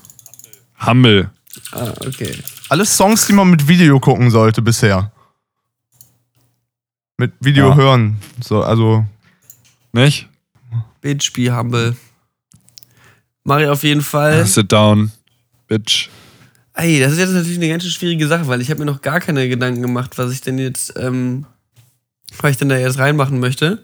[0.85, 1.29] Humble.
[1.71, 2.35] ah, okay.
[2.69, 5.11] Alles Songs, die man mit Video gucken sollte bisher.
[7.17, 7.75] Mit Video Ja.
[7.75, 8.17] hören.
[8.41, 9.05] So, also.
[9.91, 10.27] Nicht?
[11.01, 11.95] Bitch, be humble.
[13.43, 14.45] Mach ich auf jeden Fall.
[14.45, 15.11] Sit down,
[15.67, 16.09] bitch.
[16.73, 19.01] Ey, das ist jetzt natürlich eine ganz schön schwierige Sache, weil ich habe mir noch
[19.01, 21.45] gar keine Gedanken gemacht, was ich denn jetzt, ähm,
[22.41, 23.83] was ich denn da jetzt reinmachen möchte.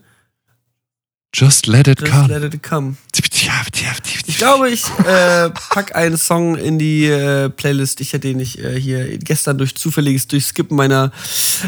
[1.34, 2.28] Just let it Just come.
[2.30, 2.96] let it come.
[4.28, 8.80] Ich glaube, ich äh, pack einen Song in die äh, Playlist, ich den ich äh,
[8.80, 11.12] hier gestern durch zufälliges Durchskippen meiner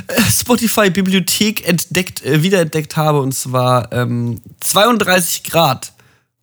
[0.07, 5.91] äh, Spotify-Bibliothek entdeckt, äh, wiederentdeckt habe, und zwar ähm, 32 Grad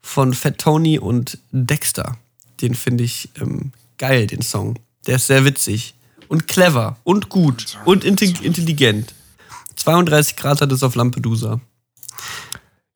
[0.04, 2.16] von Fat Tony und Dexter.
[2.60, 4.78] Den finde ich ähm, geil, den Song.
[5.06, 5.94] Der ist sehr witzig
[6.28, 9.14] und clever und gut und inte- intelligent.
[9.76, 11.60] 32 Grad hat es auf Lampedusa.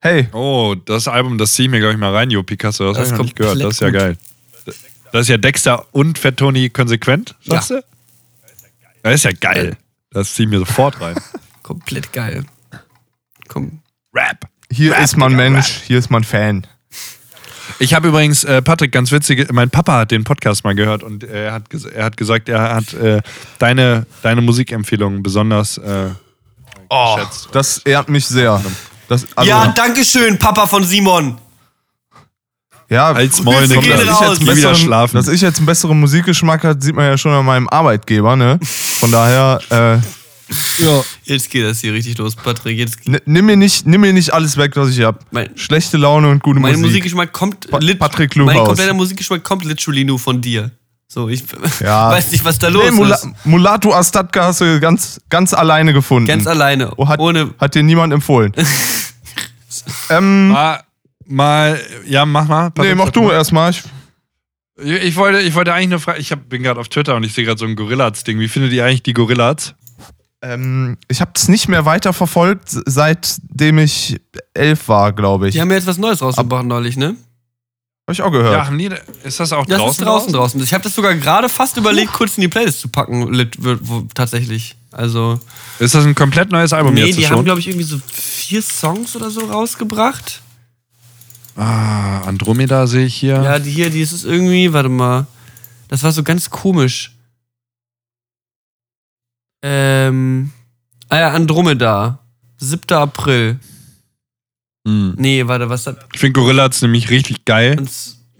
[0.01, 2.93] Hey, Oh, das Album, das ziehe ich mir, glaube ich, mal rein, Jo Picasso.
[2.93, 3.61] Das, Das habe ich noch ist nicht gehört.
[3.63, 4.17] Das ist ja geil.
[5.11, 7.83] Das ist ja Dexter und Fat Tony konsequent, sagst du?
[9.01, 9.77] Das ist ja geil.
[10.11, 11.15] Das ziehe ich mir sofort rein.
[11.63, 12.45] Komplett geil.
[13.47, 13.79] Komm.
[14.13, 14.47] Rap.
[14.71, 16.65] hier Rap, ist man Digga, Mensch, hier ist man Fan.
[17.81, 21.23] Ich habe übrigens, äh, Patrick, ganz witzig, mein Papa hat den Podcast mal gehört und
[21.23, 23.21] er hat, ges- er hat gesagt, er hat äh,
[23.57, 26.09] deine, deine Musikempfehlungen besonders äh,
[26.89, 27.49] Oh, geschätzt.
[27.53, 28.61] das ehrt mich sehr.
[29.07, 31.37] Das, also, ja, danke schön, Papa von Simon.
[32.89, 35.15] ja, Als gehen dass ich, jetzt besseren, schlafen.
[35.15, 38.59] dass ich jetzt einen besseren Musikgeschmack habe, sieht man ja schon an meinem Arbeitgeber, ne?
[38.61, 39.99] Von daher, äh,
[41.25, 42.77] Jetzt geht das hier richtig los, Patrick.
[42.77, 45.19] Jetzt n- nimm, mir nicht, nimm mir nicht alles weg, was ich habe.
[45.31, 46.85] Mein- Schlechte Laune und gute mein Musik.
[46.87, 50.71] Musikgeschmack kommt Pa- Patrick Mein kompletter Musikgeschmack kommt literally nur von dir.
[51.07, 51.43] So, ich
[51.81, 52.09] Ja.
[52.11, 53.27] weiß nicht, was da los Nee, Mula ist.
[53.43, 56.27] Mulatu Astatka hast du ganz, ganz alleine gefunden.
[56.27, 56.91] Ganz alleine.
[56.97, 57.53] Oh, hat, ohne.
[57.59, 58.53] hat dir niemand empfohlen.
[60.09, 60.83] ähm, Mal,
[61.25, 62.65] mal, ja, mach mal.
[62.65, 63.33] nee, Patrick, mach sag du mal.
[63.33, 63.71] erstmal.
[63.71, 63.83] Ich-
[64.81, 67.33] Ich wollte, ich wollte eigentlich nur fragen, ich hab, bin gerade auf Twitter und ich
[67.33, 68.39] sehe gerade so ein Gorillaz-Ding.
[68.39, 69.73] Wie findet ihr eigentlich die Gorillaz?
[70.41, 74.19] Ähm, ich habe es nicht mehr weiter verfolgt, seitdem ich
[74.53, 75.53] elf war, glaube ich.
[75.55, 77.07] Die haben ja jetzt was Neues rausgebracht neulich, ne?
[78.07, 78.53] Habe ich auch gehört.
[78.53, 78.89] Ja, haben die,
[79.23, 79.91] ist das auch Das draußen?
[80.01, 80.63] ist draußen draußen.
[80.63, 83.75] Ich habe das sogar gerade fast überlegt, kurz in die Playlist zu packen, lit, wo,
[83.81, 84.75] wo, tatsächlich.
[84.91, 85.39] Also.
[85.77, 87.45] Ist das ein komplett neues Album Nee, jetzt die haben, schon?
[87.45, 90.41] glaube ich, irgendwie so vier Songs oder so rausgebracht.
[91.55, 93.41] ah, Andromeda sehe ich hier.
[93.43, 95.27] Ja, die hier, die ist es irgendwie, warte mal.
[95.89, 97.15] Das war so ganz komisch.
[99.61, 100.51] Ähm.
[101.09, 102.19] Ah ja, Andromeda.
[102.57, 102.81] 7.
[102.97, 103.59] April.
[104.87, 105.13] Hm.
[105.17, 107.81] Nee, warte, was hat Ich finde Gorillaz nämlich richtig geil.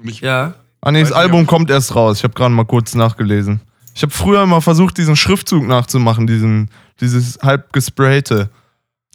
[0.03, 0.55] Ich, Ja.
[0.81, 2.17] Ah, nee, das Album kommt erst raus.
[2.19, 3.59] Ich habe gerade mal kurz nachgelesen.
[3.93, 6.69] Ich habe früher mal versucht, diesen Schriftzug nachzumachen, diesen,
[7.01, 8.49] dieses halb gesprayte.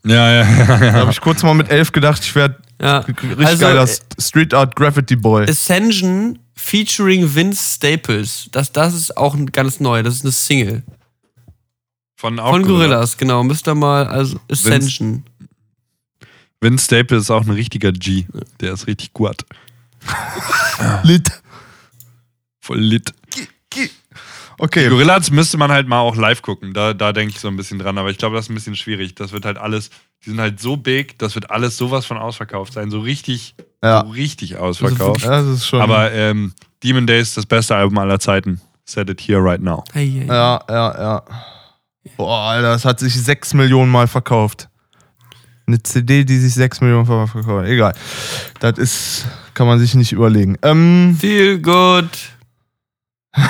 [0.05, 0.78] ja, ja, ja.
[0.78, 2.98] Da habe ich kurz mal mit elf gedacht, ich werde Ja.
[2.98, 3.88] richtig Also, geiler
[4.18, 5.48] Street Art Graffiti Boy.
[5.48, 8.48] Ascension featuring Vince Staples.
[8.52, 10.02] Das, das ist auch ein ganz neu.
[10.02, 10.82] Das ist eine Single.
[12.16, 13.42] Von, auch Von Gorillas, genau.
[13.42, 15.24] Müsst ihr mal, also Ascension.
[16.60, 18.24] Vince Staples ist auch ein richtiger G.
[18.60, 19.44] Der ist richtig gut.
[21.02, 21.28] Lit.
[22.60, 23.12] Voll lit.
[24.56, 24.88] Okay.
[24.88, 26.72] Gorillaz müsste man halt mal auch live gucken.
[26.72, 27.98] Da, da denke ich so ein bisschen dran.
[27.98, 29.14] Aber ich glaube, das ist ein bisschen schwierig.
[29.14, 29.90] Das wird halt alles,
[30.24, 32.90] die sind halt so big, das wird alles sowas von ausverkauft sein.
[32.90, 34.02] So richtig, Ja.
[34.02, 35.24] so richtig ausverkauft.
[35.26, 35.82] Das ist schon.
[35.82, 38.60] Aber ähm, Demon Days, das beste Album aller Zeiten.
[38.86, 39.84] Set it here right now.
[39.92, 40.26] Hey, hey.
[40.26, 41.22] Ja, ja, ja.
[42.16, 44.68] Boah, Alter, das hat sich sechs Millionen Mal verkauft.
[45.66, 47.66] Eine CD, die sich sechs Millionen Mal verkauft.
[47.66, 47.94] Egal.
[48.61, 50.57] Das ist, kann man sich nicht überlegen.
[50.62, 52.09] Ähm, Feel good.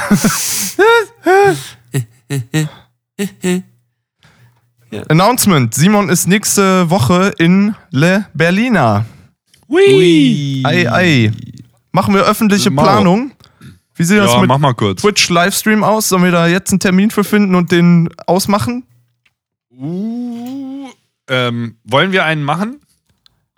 [5.09, 5.75] Announcement.
[5.75, 9.05] Simon ist nächste Woche in Le Berliner.
[9.69, 10.63] Ui.
[10.65, 11.33] Ei, ei.
[11.93, 12.71] Machen wir öffentliche.
[12.71, 13.33] Planung?
[13.97, 15.03] Wie sieht das Ja, mit mach mal kurz.
[15.03, 16.09] Twitch Livestream aus?
[16.09, 18.85] Sollen wir da jetzt einen Termin für finden und den ausmachen?
[19.71, 20.89] Uh,
[21.29, 22.81] ähm, wollen wir einen machen?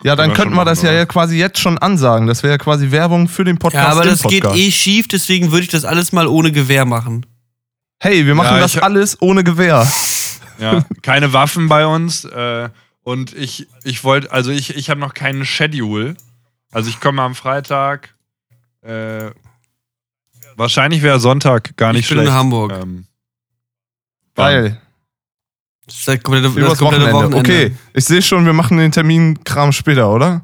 [0.03, 1.05] Ja, dann könnten wir das machen, ja oder?
[1.07, 2.27] quasi jetzt schon ansagen.
[2.27, 3.87] Das wäre ja quasi Werbung für den Podcast.
[3.87, 4.59] Ja, aber das geht Podcast.
[4.59, 7.25] eh schief, deswegen würde ich das alles mal ohne Gewehr machen.
[7.99, 9.87] Hey, wir machen Ja, das alles ohne Gewehr.
[10.59, 12.25] Ja, keine Waffen bei uns.
[12.25, 12.69] Äh,
[13.03, 16.15] und ich, ich wollte, also ich, ich habe noch keinen Schedule.
[16.71, 18.15] Also ich komme am Freitag.
[18.81, 19.31] Äh,
[20.57, 22.29] wahrscheinlich wäre Sonntag gar nicht Ich bin schlecht.
[22.29, 22.73] in Hamburg.
[22.73, 23.05] Ähm,
[24.35, 24.79] Geil.
[25.85, 27.37] Das ist das komplette, Übers das komplette Wochenende.
[27.37, 27.65] Wochenende.
[27.67, 30.41] Okay, ich sehe schon, wir machen den Termin-Kram später, oder?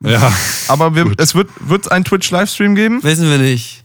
[0.00, 0.32] Ja,
[0.68, 1.48] Aber wir, es wird
[1.82, 3.02] es einen Twitch-Livestream geben?
[3.02, 3.84] Wissen wir nicht.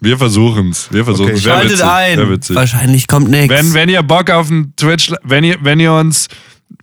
[0.00, 0.90] wir versuchen es.
[0.92, 1.40] Wir versuchen es.
[1.40, 1.48] Okay.
[1.50, 2.30] Schaltet ein.
[2.30, 2.56] witzig.
[2.56, 3.48] Wahrscheinlich kommt nichts.
[3.54, 6.28] Wenn, wenn ihr Bock auf einen Twitch, wenn ihr, wenn ihr uns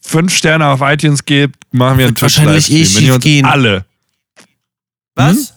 [0.02, 2.82] fünf Sterne auf iTunes gebt, machen wir einen Wird wahrscheinlich Twitch-Livestream.
[2.82, 3.46] eh wenn ihr schief uns gehen.
[3.46, 3.86] alle.
[5.16, 5.55] Was?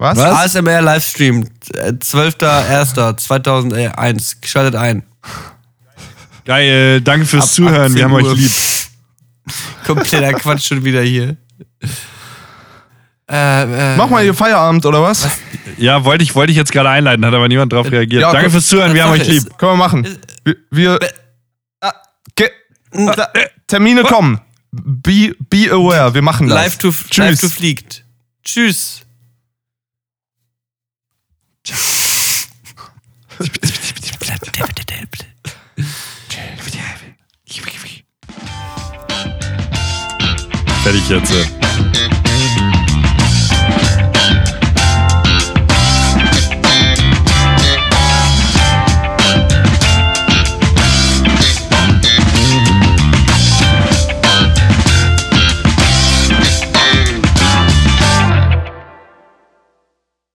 [0.00, 0.16] Was?
[0.16, 0.56] Was?
[0.56, 1.44] ASMR Livestream,
[1.74, 4.36] äh, 12.01.2001.
[4.46, 5.02] Schaltet ein.
[6.46, 7.94] Geil, danke fürs Ab Zuhören.
[7.94, 8.34] Wir 18 haben euch Uhr.
[8.34, 8.50] lieb.
[9.86, 11.36] Kompletter Quatsch schon wieder hier.
[13.30, 15.28] Äh, äh, Mach mal hier Feierabend, oder was?
[15.76, 18.22] Ja, wollte ich, wollte ich jetzt gerade einleiten, hat aber niemand drauf reagiert.
[18.22, 18.52] ja, danke gut.
[18.52, 19.46] fürs Zuhören, wir haben euch lieb.
[19.48, 20.08] ist- Können wir machen.
[20.44, 20.98] Wir, wir
[21.82, 21.92] ah,
[22.34, 22.48] ge,
[22.94, 23.28] ah,
[23.66, 24.40] Termine kommen.
[24.72, 26.56] Be, be aware, wir machen das.
[26.56, 27.16] Live to, Tschüss.
[27.18, 28.02] live to fliegt.
[28.42, 29.02] Tschüss.
[40.82, 41.59] Fertig jetzt.